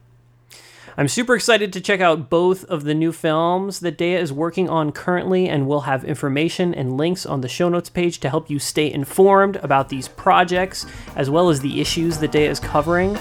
[0.99, 4.67] I'm super excited to check out both of the new films that Deia is working
[4.67, 8.49] on currently, and we'll have information and links on the show notes page to help
[8.49, 10.85] you stay informed about these projects
[11.15, 13.17] as well as the issues that Deia is covering.